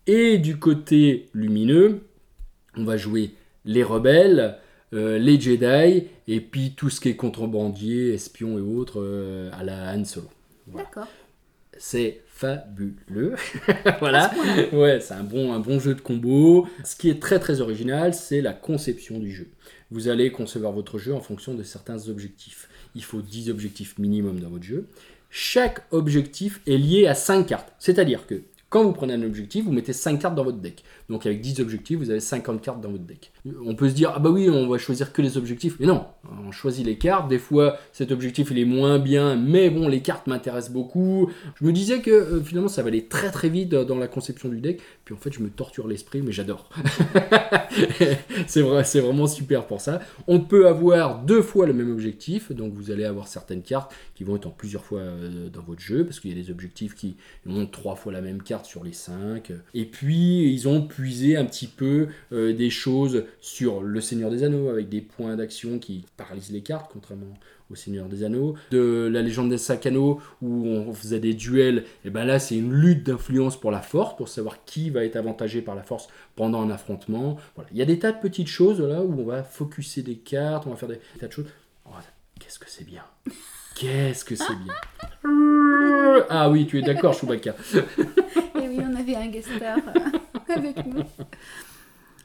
Et 0.07 0.37
du 0.37 0.59
côté 0.59 1.31
lumineux, 1.33 2.01
on 2.77 2.85
va 2.85 2.99
jouer 2.99 3.35
les 3.65 3.83
rebelles, 3.83 4.59
euh, 4.93 5.19
les 5.19 5.41
Jedi, 5.41 6.07
et 6.27 6.41
puis 6.41 6.75
tout 6.77 6.91
ce 6.91 7.01
qui 7.01 7.09
est 7.09 7.17
contrebandier, 7.17 8.13
espion 8.13 8.59
et 8.59 8.61
autres 8.61 9.01
euh, 9.01 9.51
à 9.53 9.63
la 9.63 9.95
Han 9.95 10.05
Solo. 10.05 10.29
Voilà. 10.67 10.87
D'accord. 10.87 11.09
C'est 11.79 12.23
fabuleux. 12.27 13.37
voilà. 14.01 14.31
Ouais, 14.73 15.01
c'est 15.01 15.15
un 15.15 15.23
bon, 15.23 15.53
un 15.53 15.61
bon 15.61 15.79
jeu 15.79 15.95
de 15.95 16.01
combo. 16.01 16.69
Ce 16.85 16.97
qui 16.97 17.09
est 17.09 17.21
très 17.21 17.39
très 17.39 17.61
original, 17.61 18.15
c'est 18.15 18.41
la 18.41 18.53
conception 18.53 19.19
du 19.19 19.31
jeu. 19.31 19.49
Vous 19.91 20.09
allez 20.09 20.31
concevoir 20.31 20.73
votre 20.73 20.99
jeu 20.99 21.15
en 21.15 21.21
fonction 21.21 21.55
de 21.55 21.63
certains 21.63 22.09
objectifs. 22.09 22.69
Il 22.95 23.05
faut 23.05 23.23
10 23.23 23.51
objectifs 23.51 23.99
minimum 23.99 24.41
dans 24.41 24.51
votre 24.51 24.65
jeu. 24.65 24.87
Chaque 25.31 25.87
objectif 25.93 26.61
est 26.67 26.77
lié 26.77 27.07
à 27.07 27.15
5 27.15 27.47
cartes. 27.47 27.73
C'est-à-dire 27.79 28.27
que 28.27 28.43
quand 28.71 28.85
vous 28.85 28.93
prenez 28.93 29.15
un 29.15 29.23
objectif, 29.23 29.65
vous 29.65 29.73
mettez 29.73 29.93
5 29.93 30.21
cartes 30.21 30.37
dans 30.37 30.45
votre 30.45 30.59
deck. 30.59 30.85
Donc 31.09 31.27
avec 31.27 31.41
10 31.41 31.61
objectifs, 31.61 31.99
vous 31.99 32.11
avez 32.11 32.21
50 32.21 32.63
cartes 32.63 32.81
dans 32.81 32.91
votre 32.91 33.03
deck. 33.03 33.33
On 33.67 33.75
peut 33.75 33.89
se 33.89 33.95
dire, 33.95 34.13
ah 34.15 34.21
bah 34.21 34.31
oui, 34.31 34.49
on 34.49 34.69
va 34.69 34.79
choisir 34.79 35.13
que 35.13 35.21
les 35.23 35.37
objectifs. 35.37 35.77
Mais 35.81 35.87
non, 35.87 36.07
on 36.47 36.53
choisit 36.53 36.87
les 36.87 36.97
cartes. 36.97 37.29
Des 37.29 37.41
fois, 37.41 37.79
cet 37.93 38.13
objectif, 38.13 38.53
il 38.53 38.61
est 38.61 38.65
moins 38.65 39.01
bien, 39.01 39.35
mais 39.35 39.71
bon, 39.71 39.89
les 39.89 40.03
cartes 40.03 40.29
m'intéressent 40.29 40.73
beaucoup. 40.73 41.29
Je 41.57 41.65
me 41.65 41.73
disais 41.73 42.01
que 42.01 42.13
euh, 42.13 42.43
finalement, 42.43 42.69
ça 42.69 42.83
va 42.83 42.89
aller 42.89 43.07
très 43.07 43.33
très 43.33 43.49
vite 43.49 43.71
dans 43.71 43.99
la 43.99 44.07
conception 44.07 44.49
du 44.49 44.61
deck. 44.61 44.81
En 45.13 45.17
fait, 45.17 45.33
je 45.33 45.41
me 45.41 45.51
torture 45.51 45.87
l'esprit, 45.87 46.23
mais 46.23 46.33
j'adore. 46.33 46.69
c'est 48.47 48.65
c'est 48.85 49.01
vraiment 49.01 49.27
super 49.27 49.67
pour 49.67 49.81
ça. 49.81 50.01
On 50.27 50.41
peut 50.41 50.67
avoir 50.67 51.23
deux 51.23 51.43
fois 51.43 51.67
le 51.67 51.73
même 51.73 51.91
objectif, 51.91 52.53
donc 52.53 52.73
vous 52.75 52.91
allez 52.91 53.05
avoir 53.05 53.29
certaines 53.29 53.63
cartes 53.63 53.95
qui 54.15 54.25
vont 54.25 54.37
être 54.37 54.47
en 54.47 54.51
plusieurs 54.51 54.85
fois 54.85 55.01
euh, 55.01 55.49
dans 55.49 55.63
votre 55.63 55.81
jeu, 55.81 56.05
parce 56.05 56.21
qu'il 56.21 56.31
y 56.31 56.39
a 56.39 56.43
des 56.43 56.51
objectifs 56.51 56.95
qui 56.95 57.17
ont 57.47 57.67
trois 57.67 57.97
fois 57.97 58.13
la 58.13 58.21
même 58.21 58.43
carte 58.43 58.67
sur 58.67 58.85
les 58.85 58.93
cinq. 58.93 59.53
Et 59.75 59.85
puis, 59.85 60.53
ils 60.53 60.69
ont 60.69 60.83
puisé 60.83 61.37
un 61.37 61.45
petit 61.45 61.67
peu 61.67 62.09
euh, 62.33 62.53
des 62.53 62.71
choses 62.71 63.25
sur 63.41 63.83
le 63.83 64.01
Seigneur 64.01 64.31
des 64.31 64.43
Anneaux, 64.43 64.69
avec 64.69 64.89
des 64.89 65.01
points 65.01 65.37
d'action 65.37 65.79
qui 65.79 66.05
paralysent 66.17 66.53
les 66.53 66.63
cartes, 66.63 66.91
contrairement 66.93 67.35
au 67.71 67.75
Seigneur 67.75 68.07
des 68.07 68.25
Anneaux. 68.25 68.55
De 68.71 69.09
la 69.13 69.23
légende 69.23 69.51
des 69.51 69.71
anneaux, 69.71 70.21
où 70.43 70.67
on 70.67 70.93
faisait 70.93 71.21
des 71.21 71.35
duels, 71.35 71.85
et 72.05 72.11
ben 72.11 72.25
là, 72.25 72.39
c'est 72.39 72.57
une 72.57 72.73
lutte 72.73 73.05
d'influence 73.05 73.59
pour 73.59 73.71
la 73.71 73.81
force, 73.81 74.17
pour 74.17 74.29
savoir 74.29 74.65
qui 74.65 74.91
va 74.91 75.05
être 75.05 75.17
avantagé 75.17 75.63
par 75.63 75.75
la 75.75 75.83
force 75.83 76.09
pendant 76.37 76.63
un 76.63 76.71
affrontement. 76.71 77.37
Voilà. 77.55 77.71
Il 77.73 77.79
y 77.79 77.83
a 77.83 77.87
des 77.87 77.99
tas 77.99 78.13
de 78.13 78.21
petites 78.21 78.49
choses 78.49 78.81
là 78.81 79.03
où 79.03 79.21
on 79.21 79.25
va 79.25 79.43
focuser 79.43 80.03
des 80.03 80.17
cartes, 80.17 80.67
on 80.67 80.71
va 80.71 80.77
faire 80.77 80.89
des 80.89 81.01
tas 81.19 81.29
de 81.29 81.33
choses. 81.33 81.47
Oh, 81.87 81.91
Qu'est-ce 82.39 82.59
que 82.59 82.69
c'est 82.69 82.85
bien 82.85 83.05
Qu'est-ce 83.77 84.25
que 84.25 84.35
c'est 84.35 84.57
bien 84.65 84.75
Ah 86.29 86.51
oui, 86.51 86.67
tu 86.67 86.79
es 86.79 86.83
d'accord, 86.83 87.15
Chewbacca. 87.15 87.55
Et 87.75 88.69
oui, 88.69 88.79
on 88.81 88.95
avait 88.95 89.17
un 89.17 89.29
guest 89.29 89.49
star 89.57 89.79
euh, 89.79 90.55
avec 90.55 90.85
nous. 90.87 91.03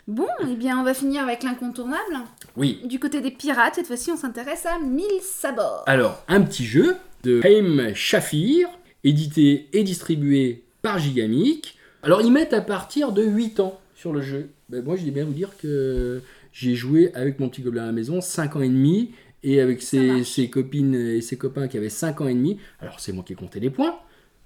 Bon, 0.07 0.27
eh 0.43 0.55
bien, 0.55 0.79
on 0.79 0.83
va 0.83 0.93
finir 0.93 1.23
avec 1.23 1.41
l'incontournable. 1.41 2.17
Oui. 2.55 2.79
Du 2.85 2.99
côté 2.99 3.21
des 3.21 3.31
pirates, 3.31 3.75
cette 3.75 3.87
fois-ci, 3.87 4.11
on 4.11 4.17
s'intéresse 4.17 4.65
à 4.65 4.79
Mille 4.79 5.21
Sabords. 5.21 5.83
Alors, 5.87 6.23
un 6.27 6.41
petit 6.41 6.65
jeu, 6.65 6.95
de 7.25 7.41
Haim 7.43 7.93
Shafir, 7.95 8.69
édité 9.03 9.67
et 9.73 9.83
distribué 9.83 10.63
par 10.83 10.99
Gigamic. 10.99 11.77
Alors 12.03 12.21
ils 12.21 12.31
mettent 12.31 12.53
à 12.53 12.61
partir 12.61 13.11
de 13.11 13.23
8 13.23 13.59
ans 13.59 13.79
sur 13.95 14.13
le 14.13 14.21
jeu. 14.21 14.49
Ben, 14.69 14.83
moi 14.83 14.95
je 14.95 15.03
vais 15.03 15.11
bien 15.11 15.25
vous 15.25 15.33
dire 15.33 15.57
que 15.57 16.21
j'ai 16.53 16.75
joué 16.75 17.11
avec 17.15 17.39
mon 17.39 17.49
petit 17.49 17.61
gobelin 17.61 17.83
à 17.83 17.87
la 17.87 17.91
maison 17.91 18.21
5 18.21 18.57
ans 18.57 18.61
et 18.61 18.69
demi 18.69 19.11
et 19.41 19.59
avec 19.59 19.81
ses, 19.81 20.23
ses 20.23 20.49
copines 20.49 20.93
et 20.93 21.21
ses 21.21 21.37
copains 21.37 21.67
qui 21.67 21.77
avaient 21.77 21.89
5 21.89 22.21
ans 22.21 22.27
et 22.27 22.33
demi. 22.35 22.59
Alors 22.79 22.99
c'est 22.99 23.11
moi 23.11 23.23
qui 23.25 23.33
ai 23.33 23.35
compté 23.35 23.59
les 23.59 23.71
points, 23.71 23.95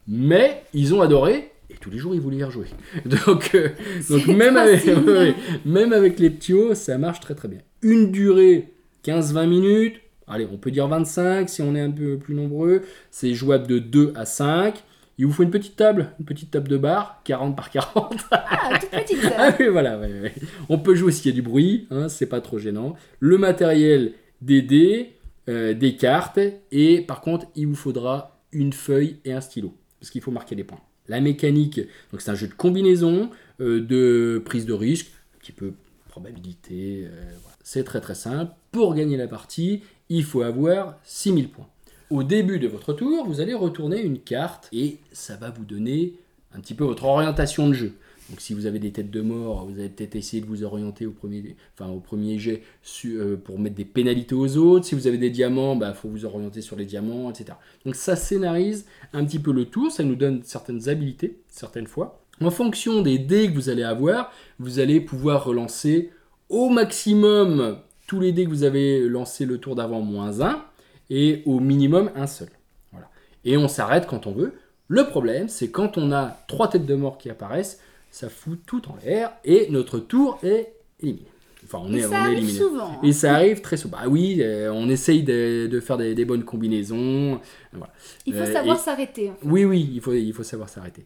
mais 0.07 0.63
ils 0.73 0.93
ont 0.93 1.01
adoré 1.01 1.51
et 1.69 1.75
tous 1.79 1.89
les 1.89 1.97
jours 1.97 2.15
ils 2.15 2.21
voulaient 2.21 2.37
y 2.37 2.43
rejouer. 2.43 2.67
Donc, 3.05 3.51
euh, 3.55 3.69
donc 4.09 4.27
même, 4.27 4.57
avec, 4.57 4.85
ouais, 5.07 5.35
même 5.65 5.93
avec 5.93 6.19
les 6.19 6.29
ptios, 6.29 6.75
ça 6.75 6.97
marche 6.97 7.19
très 7.19 7.35
très 7.35 7.47
bien. 7.47 7.59
Une 7.81 8.11
durée 8.11 8.73
15-20 9.05 9.47
minutes, 9.47 9.95
allez 10.27 10.47
on 10.51 10.57
peut 10.57 10.71
dire 10.71 10.87
25 10.87 11.49
si 11.49 11.61
on 11.61 11.75
est 11.75 11.81
un 11.81 11.91
peu 11.91 12.17
plus 12.17 12.35
nombreux, 12.35 12.81
c'est 13.11 13.33
jouable 13.33 13.67
de 13.67 13.79
2 13.79 14.13
à 14.15 14.25
5. 14.25 14.83
Il 15.17 15.25
vous 15.25 15.33
faut 15.33 15.43
une 15.43 15.51
petite 15.51 15.75
table, 15.75 16.13
une 16.17 16.25
petite 16.25 16.49
table 16.49 16.69
de 16.69 16.77
bar, 16.77 17.21
40 17.25 17.53
par 17.53 17.69
40. 17.69 18.15
Ah, 18.31 18.79
toute 18.79 18.89
petite 18.89 19.21
ça. 19.21 19.31
Ah 19.37 19.55
oui, 19.59 19.67
voilà, 19.67 19.99
ouais, 19.99 20.07
ouais. 20.21 20.33
on 20.69 20.79
peut 20.79 20.95
jouer 20.95 21.11
s'il 21.11 21.29
y 21.29 21.33
a 21.33 21.35
du 21.35 21.41
bruit, 21.41 21.87
hein, 21.91 22.07
c'est 22.07 22.25
pas 22.25 22.39
trop 22.39 22.57
gênant. 22.57 22.95
Le 23.19 23.37
matériel, 23.37 24.13
des 24.41 24.61
dés, 24.61 25.17
euh, 25.49 25.73
des 25.73 25.97
cartes, 25.97 26.39
et 26.71 27.01
par 27.01 27.19
contre, 27.19 27.47
il 27.55 27.67
vous 27.67 27.75
faudra 27.75 28.39
une 28.53 28.71
feuille 28.71 29.17
et 29.25 29.33
un 29.33 29.41
stylo, 29.41 29.73
parce 29.99 30.09
qu'il 30.09 30.21
faut 30.21 30.31
marquer 30.31 30.55
les 30.55 30.63
points. 30.63 30.79
La 31.09 31.19
mécanique, 31.19 31.81
donc 32.11 32.21
c'est 32.21 32.31
un 32.31 32.35
jeu 32.35 32.47
de 32.47 32.53
combinaison, 32.53 33.29
euh, 33.59 33.81
de 33.81 34.41
prise 34.45 34.65
de 34.65 34.73
risque, 34.73 35.07
un 35.35 35.39
petit 35.39 35.51
peu 35.51 35.73
probabilité, 36.07 37.05
euh, 37.05 37.31
c'est 37.63 37.83
très 37.83 38.01
très 38.01 38.15
simple. 38.15 38.53
Pour 38.71 38.95
gagner 38.95 39.17
la 39.17 39.27
partie, 39.27 39.81
il 40.09 40.23
faut 40.23 40.41
avoir 40.41 40.97
6000 41.03 41.49
points. 41.49 41.67
Au 42.09 42.23
début 42.23 42.59
de 42.59 42.67
votre 42.67 42.93
tour, 42.93 43.25
vous 43.27 43.41
allez 43.41 43.53
retourner 43.53 44.01
une 44.01 44.19
carte 44.19 44.67
et 44.71 44.97
ça 45.11 45.35
va 45.35 45.51
vous 45.51 45.65
donner 45.65 46.13
un 46.53 46.59
petit 46.59 46.73
peu 46.73 46.83
votre 46.83 47.05
orientation 47.05 47.67
de 47.67 47.73
jeu. 47.73 47.93
Donc 48.29 48.41
si 48.41 48.53
vous 48.53 48.65
avez 48.65 48.79
des 48.79 48.91
têtes 48.91 49.09
de 49.09 49.21
mort, 49.21 49.65
vous 49.65 49.79
allez 49.79 49.89
peut-être 49.89 50.15
essayer 50.15 50.41
de 50.41 50.47
vous 50.47 50.63
orienter 50.63 51.05
au 51.05 51.11
premier, 51.11 51.55
enfin, 51.73 51.89
au 51.89 51.99
premier 51.99 52.37
jet 52.37 52.61
euh, 53.05 53.37
pour 53.37 53.57
mettre 53.57 53.75
des 53.75 53.85
pénalités 53.85 54.35
aux 54.35 54.57
autres. 54.57 54.85
Si 54.85 54.95
vous 54.95 55.07
avez 55.07 55.17
des 55.17 55.31
diamants, 55.31 55.79
il 55.81 55.93
faut 55.93 56.09
vous 56.09 56.25
orienter 56.25 56.61
sur 56.61 56.75
les 56.75 56.85
diamants, 56.85 57.31
etc. 57.31 57.57
Donc 57.85 57.95
ça 57.95 58.15
scénarise 58.15 58.85
un 59.13 59.25
petit 59.25 59.39
peu 59.39 59.51
le 59.51 59.65
tour, 59.65 59.91
ça 59.91 60.03
nous 60.03 60.15
donne 60.15 60.41
certaines 60.43 60.89
habilités, 60.89 61.39
certaines 61.47 61.87
fois. 61.87 62.23
En 62.41 62.51
fonction 62.51 63.01
des 63.01 63.17
dés 63.17 63.47
que 63.47 63.53
vous 63.53 63.69
allez 63.69 63.83
avoir, 63.83 64.31
vous 64.59 64.79
allez 64.79 65.01
pouvoir 65.01 65.43
relancer 65.43 66.11
au 66.49 66.69
maximum 66.69 67.79
tous 68.07 68.19
les 68.19 68.31
dés 68.31 68.45
que 68.45 68.49
vous 68.49 68.63
avez 68.63 69.07
lancés 69.07 69.45
le 69.45 69.57
tour 69.57 69.75
d'avant 69.75 70.01
moins 70.01 70.41
1 70.41 70.63
et 71.09 71.43
au 71.45 71.59
minimum 71.59 72.11
un 72.15 72.27
seul. 72.27 72.49
Voilà. 72.91 73.09
Et 73.43 73.57
on 73.57 73.67
s'arrête 73.67 74.07
quand 74.07 74.27
on 74.27 74.31
veut. 74.31 74.53
Le 74.87 75.05
problème, 75.05 75.49
c'est 75.49 75.69
quand 75.69 75.97
on 75.97 76.11
a 76.11 76.43
trois 76.47 76.69
têtes 76.69 76.85
de 76.85 76.95
mort 76.95 77.17
qui 77.17 77.29
apparaissent, 77.29 77.79
ça 78.11 78.29
fout 78.29 78.59
tout 78.65 78.87
en 78.89 78.95
l'air 79.03 79.31
et 79.43 79.67
notre 79.69 79.99
tour 79.99 80.39
est 80.43 80.73
éliminé. 80.99 81.25
Enfin, 81.65 81.79
on 81.83 81.93
Et 81.93 81.97
est, 81.97 82.01
ça 82.03 82.09
on 82.09 82.11
est 82.13 82.15
arrive 82.15 82.37
éliminé. 82.39 82.57
souvent. 82.59 82.91
hein. 82.93 82.99
Et 83.03 83.11
ça 83.11 83.35
arrive 83.35 83.61
très 83.61 83.77
souvent. 83.77 83.97
Bah 83.97 84.07
oui, 84.07 84.37
euh, 84.41 84.71
on 84.73 84.89
essaye 84.89 85.23
de, 85.23 85.67
de 85.67 85.79
faire 85.79 85.97
des, 85.97 86.15
des 86.15 86.25
bonnes 86.25 86.43
combinaisons. 86.45 87.39
Voilà. 87.73 87.93
Il 88.25 88.33
faut 88.33 88.39
Euh, 88.39 88.53
savoir 88.53 88.77
et- 88.77 88.79
s'arrêter. 88.79 89.29
en 89.29 89.33
fait. 89.35 89.39
Oui, 89.47 89.65
oui, 89.65 89.89
il 89.93 90.01
faut, 90.01 90.13
il 90.13 90.33
faut 90.33 90.43
savoir 90.43 90.69
s'arrêter. 90.69 91.05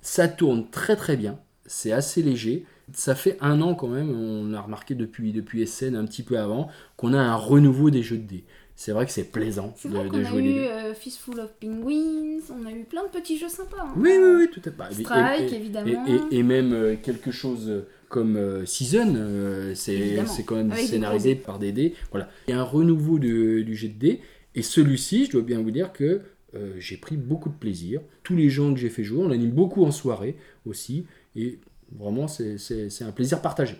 Ça 0.00 0.28
tourne 0.28 0.70
très 0.70 0.96
très 0.96 1.16
bien. 1.16 1.38
C'est 1.66 1.92
assez 1.92 2.22
léger. 2.22 2.64
Ça 2.92 3.14
fait 3.14 3.36
un 3.40 3.60
an 3.60 3.74
quand 3.74 3.86
même, 3.88 4.10
on 4.10 4.52
a 4.54 4.60
remarqué 4.60 4.94
depuis, 4.96 5.32
depuis 5.32 5.64
SN 5.66 5.94
un 5.94 6.04
petit 6.06 6.22
peu 6.24 6.38
avant, 6.38 6.68
qu'on 6.96 7.12
a 7.12 7.20
un 7.20 7.36
renouveau 7.36 7.90
des 7.90 8.02
jeux 8.02 8.16
de 8.18 8.26
dés. 8.26 8.44
C'est 8.80 8.92
vrai 8.92 9.04
que 9.04 9.12
c'est 9.12 9.24
plaisant 9.24 9.74
de, 9.84 9.90
vrai 9.90 10.04
de 10.04 10.08
qu'on 10.08 10.16
a 10.20 10.22
jouer 10.22 10.42
eu 10.42 10.58
euh, 10.60 10.94
Fistful 10.94 11.38
of 11.38 11.52
Penguins, 11.60 12.40
on 12.50 12.64
a 12.64 12.72
eu 12.72 12.84
plein 12.84 13.02
de 13.02 13.10
petits 13.10 13.36
jeux 13.36 13.50
sympas. 13.50 13.76
hein. 13.82 13.92
Oui, 13.94 14.08
oui, 14.18 14.30
oui, 14.38 14.48
tout 14.50 14.62
à 14.66 14.72
fait. 14.90 15.02
Strike, 15.02 15.52
et- 15.52 15.54
évidemment. 15.54 16.06
Et, 16.30 16.42
même 16.42 16.72
euh, 16.72 16.96
quelque 16.96 17.30
chose 17.30 17.84
comme 18.08 18.36
euh, 18.36 18.64
Season, 18.64 19.12
euh, 19.16 19.74
c'est 19.74 20.44
quand 20.46 20.56
même 20.56 20.72
Avec 20.72 20.84
des 20.86 20.92
scénarisé 20.92 21.34
par 21.34 21.58
des 21.58 21.72
dés. 21.72 21.94
Voilà. 22.10 22.30
Il 22.48 22.52
y 22.52 22.54
a 22.54 22.60
un 22.60 22.64
renouveau 22.64 23.18
de- 23.18 23.60
du 23.60 23.76
jet 23.76 23.88
de 23.88 23.98
dés. 23.98 24.20
Et 24.54 24.62
celui-ci, 24.62 25.26
je 25.26 25.32
dois 25.32 25.42
bien 25.42 25.60
vous 25.60 25.70
dire 25.70 25.92
que 25.92 26.22
j'ai 26.78 26.96
pris 26.96 27.18
beaucoup 27.18 27.50
de 27.50 27.54
plaisir. 27.56 28.00
Tous 28.22 28.34
les 28.34 28.48
gens 28.48 28.72
que 28.72 28.80
j'ai 28.80 28.88
fait 28.88 29.04
jouer, 29.04 29.22
on 29.22 29.30
anime 29.30 29.50
beaucoup 29.50 29.84
en 29.84 29.90
soirée 29.90 30.36
aussi. 30.64 31.04
Et 31.36 31.58
vraiment, 31.92 32.28
c'est 32.28 33.02
un 33.02 33.12
plaisir 33.12 33.42
partagé. 33.42 33.76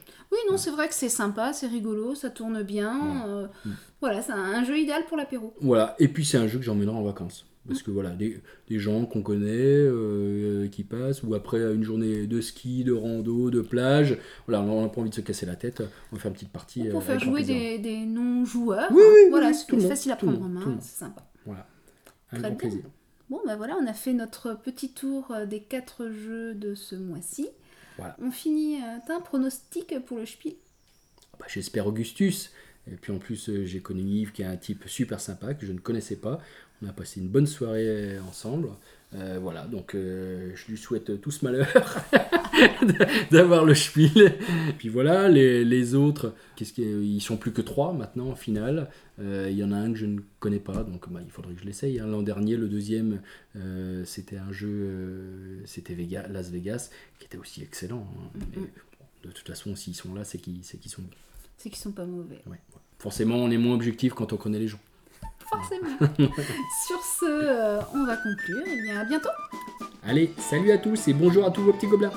Non, 0.50 0.56
c'est 0.58 0.70
vrai 0.70 0.88
que 0.88 0.94
c'est 0.94 1.08
sympa, 1.08 1.52
c'est 1.52 1.66
rigolo, 1.66 2.14
ça 2.14 2.30
tourne 2.30 2.62
bien. 2.62 3.26
euh, 3.28 3.46
Mm. 3.64 3.70
Voilà, 4.00 4.22
c'est 4.22 4.32
un 4.32 4.64
jeu 4.64 4.78
idéal 4.78 5.04
pour 5.06 5.16
l'apéro. 5.16 5.54
Voilà, 5.60 5.94
et 5.98 6.08
puis 6.08 6.24
c'est 6.24 6.38
un 6.38 6.46
jeu 6.46 6.58
que 6.58 6.64
j'emmènerai 6.64 6.96
en 6.96 7.02
vacances. 7.02 7.46
Parce 7.68 7.82
que 7.82 7.90
voilà, 7.90 8.10
des, 8.10 8.40
des 8.68 8.78
gens 8.78 9.04
qu'on 9.04 9.22
connaît, 9.22 9.46
euh, 9.50 10.66
qui 10.68 10.82
passent, 10.82 11.22
ou 11.22 11.34
après 11.34 11.58
une 11.74 11.82
journée 11.84 12.26
de 12.26 12.40
ski, 12.40 12.82
de 12.84 12.92
rando, 12.92 13.50
de 13.50 13.60
plage, 13.60 14.16
voilà, 14.46 14.62
on 14.62 14.80
n'a 14.82 14.88
pas 14.88 15.00
envie 15.02 15.10
de 15.10 15.14
se 15.14 15.20
casser 15.20 15.44
la 15.44 15.56
tête, 15.56 15.82
on 16.12 16.16
fait 16.16 16.28
une 16.28 16.34
petite 16.34 16.48
partie. 16.50 16.88
euh, 16.88 16.92
Pour 16.92 17.02
faire 17.02 17.16
avec 17.16 17.24
grand 17.28 17.32
jouer 17.36 17.44
des, 17.44 17.78
des 17.78 18.06
non-joueurs. 18.06 18.88
Oui, 18.90 19.02
oui, 19.06 19.28
voilà, 19.30 19.48
oui, 19.48 19.54
c'est 19.54 19.88
facile 19.88 20.12
à 20.12 20.16
prendre 20.16 20.42
en 20.42 20.48
main, 20.48 20.78
c'est 20.80 20.98
sympa. 21.00 21.22
Voilà, 21.44 21.66
un 22.32 22.38
Très 22.38 22.40
grand 22.40 22.48
bien. 22.48 22.56
plaisir. 22.56 22.82
Bon, 23.28 23.40
ben 23.46 23.56
voilà, 23.56 23.76
on 23.80 23.86
a 23.86 23.92
fait 23.92 24.14
notre 24.14 24.54
petit 24.58 24.92
tour 24.94 25.30
euh, 25.30 25.44
des 25.46 25.60
quatre 25.60 26.08
jeux 26.10 26.54
de 26.54 26.74
ce 26.74 26.96
mois-ci. 26.96 27.46
Voilà. 28.00 28.16
On 28.22 28.30
finit. 28.30 28.76
euh, 28.82 28.96
T'as 29.06 29.16
un 29.16 29.20
pronostic 29.20 29.94
pour 30.06 30.18
le 30.18 30.26
Spiel? 30.26 30.54
Bah, 31.38 31.46
J'espère 31.48 31.86
Augustus. 31.86 32.50
Et 32.90 32.96
puis 32.96 33.12
en 33.12 33.18
plus, 33.18 33.48
euh, 33.50 33.66
j'ai 33.66 33.80
connu 33.80 34.02
Yves 34.02 34.32
qui 34.32 34.42
est 34.42 34.46
un 34.46 34.56
type 34.56 34.84
super 34.88 35.20
sympa 35.20 35.54
que 35.54 35.66
je 35.66 35.72
ne 35.72 35.78
connaissais 35.78 36.16
pas. 36.16 36.40
On 36.82 36.88
a 36.88 36.92
passé 36.92 37.20
une 37.20 37.28
bonne 37.28 37.46
soirée 37.46 38.18
ensemble. 38.20 38.70
Euh, 39.14 39.38
voilà, 39.40 39.66
donc 39.66 39.94
euh, 39.94 40.52
je 40.54 40.70
lui 40.70 40.78
souhaite 40.78 41.20
tout 41.20 41.30
ce 41.30 41.44
malheur 41.44 41.66
d'avoir 43.30 43.64
le 43.64 43.74
spiel. 43.74 44.34
Puis 44.78 44.88
voilà, 44.88 45.28
les, 45.28 45.64
les 45.64 45.94
autres, 45.94 46.34
qu'est-ce 46.56 46.72
qu'ils 46.72 47.02
ils 47.04 47.20
sont 47.20 47.36
plus 47.36 47.52
que 47.52 47.60
trois 47.62 47.92
maintenant 47.92 48.28
en 48.30 48.34
finale. 48.34 48.88
Euh, 49.20 49.48
Il 49.50 49.56
y 49.56 49.64
en 49.64 49.72
a 49.72 49.76
un 49.76 49.92
que 49.92 49.98
je 49.98 50.06
ne 50.06 50.20
connais 50.38 50.58
pas, 50.58 50.82
donc 50.82 51.08
bah, 51.10 51.20
il 51.24 51.30
faudrait 51.30 51.54
que 51.54 51.60
je 51.60 51.66
l'essaye. 51.66 52.00
hein. 52.00 52.06
L'an 52.06 52.22
dernier, 52.22 52.56
le 52.56 52.68
deuxième, 52.68 53.20
euh, 53.56 54.02
c'était 54.04 54.38
un 54.38 54.50
jeu, 54.52 54.68
euh, 54.70 55.60
c'était 55.66 55.94
Vega- 55.94 56.26
Las 56.28 56.50
Vegas, 56.50 56.90
qui 57.18 57.26
était 57.26 57.38
aussi 57.38 57.62
excellent. 57.62 58.06
hein. 58.16 58.38
Bon, 58.54 58.62
de 59.24 59.30
toute 59.30 59.46
façon, 59.46 59.76
s'ils 59.76 59.94
sont 59.94 60.14
là, 60.14 60.24
c'est 60.24 60.38
qu'ils 60.38 60.60
c'est 60.62 60.78
qu'ils 60.78 60.90
sont 60.90 61.02
bons. 61.02 61.08
C'est 61.58 61.68
qu'ils 61.68 61.78
sont 61.78 61.92
pas 61.92 62.06
mauvais. 62.06 62.40
Ouais. 62.46 62.58
Forcément, 62.98 63.36
on 63.36 63.50
est 63.50 63.58
moins 63.58 63.74
objectif 63.74 64.14
quand 64.14 64.32
on 64.32 64.36
connaît 64.38 64.58
les 64.58 64.68
gens. 64.68 64.80
Forcément. 65.50 65.88
Sur 66.86 67.02
ce, 67.20 67.80
on 67.94 68.06
va 68.06 68.16
conclure. 68.16 68.66
Et 68.66 68.80
bien, 68.82 69.00
à 69.00 69.04
bientôt. 69.04 69.28
Allez, 70.02 70.32
salut 70.38 70.70
à 70.70 70.78
tous 70.78 71.08
et 71.08 71.12
bonjour 71.12 71.44
à 71.44 71.50
tous 71.50 71.60
vos 71.62 71.74
petits 71.74 71.86
gobelins. 71.88 72.12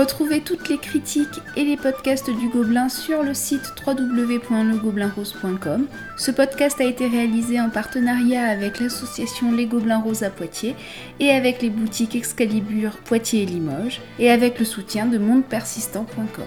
Retrouvez 0.00 0.40
toutes 0.40 0.70
les 0.70 0.78
critiques 0.78 1.42
et 1.58 1.64
les 1.64 1.76
podcasts 1.76 2.30
du 2.30 2.48
Gobelin 2.48 2.88
sur 2.88 3.22
le 3.22 3.34
site 3.34 3.74
www.legoblinrose.com. 3.86 5.88
Ce 6.16 6.30
podcast 6.30 6.80
a 6.80 6.84
été 6.84 7.06
réalisé 7.06 7.60
en 7.60 7.68
partenariat 7.68 8.44
avec 8.44 8.80
l'association 8.80 9.52
Les 9.52 9.66
Gobelins 9.66 10.00
Roses 10.00 10.22
à 10.22 10.30
Poitiers 10.30 10.74
et 11.18 11.32
avec 11.32 11.60
les 11.60 11.68
boutiques 11.68 12.16
Excalibur 12.16 12.96
Poitiers 13.04 13.42
et 13.42 13.46
Limoges 13.46 14.00
et 14.18 14.30
avec 14.30 14.58
le 14.58 14.64
soutien 14.64 15.04
de 15.04 15.18
mondepersistant.com. 15.18 16.46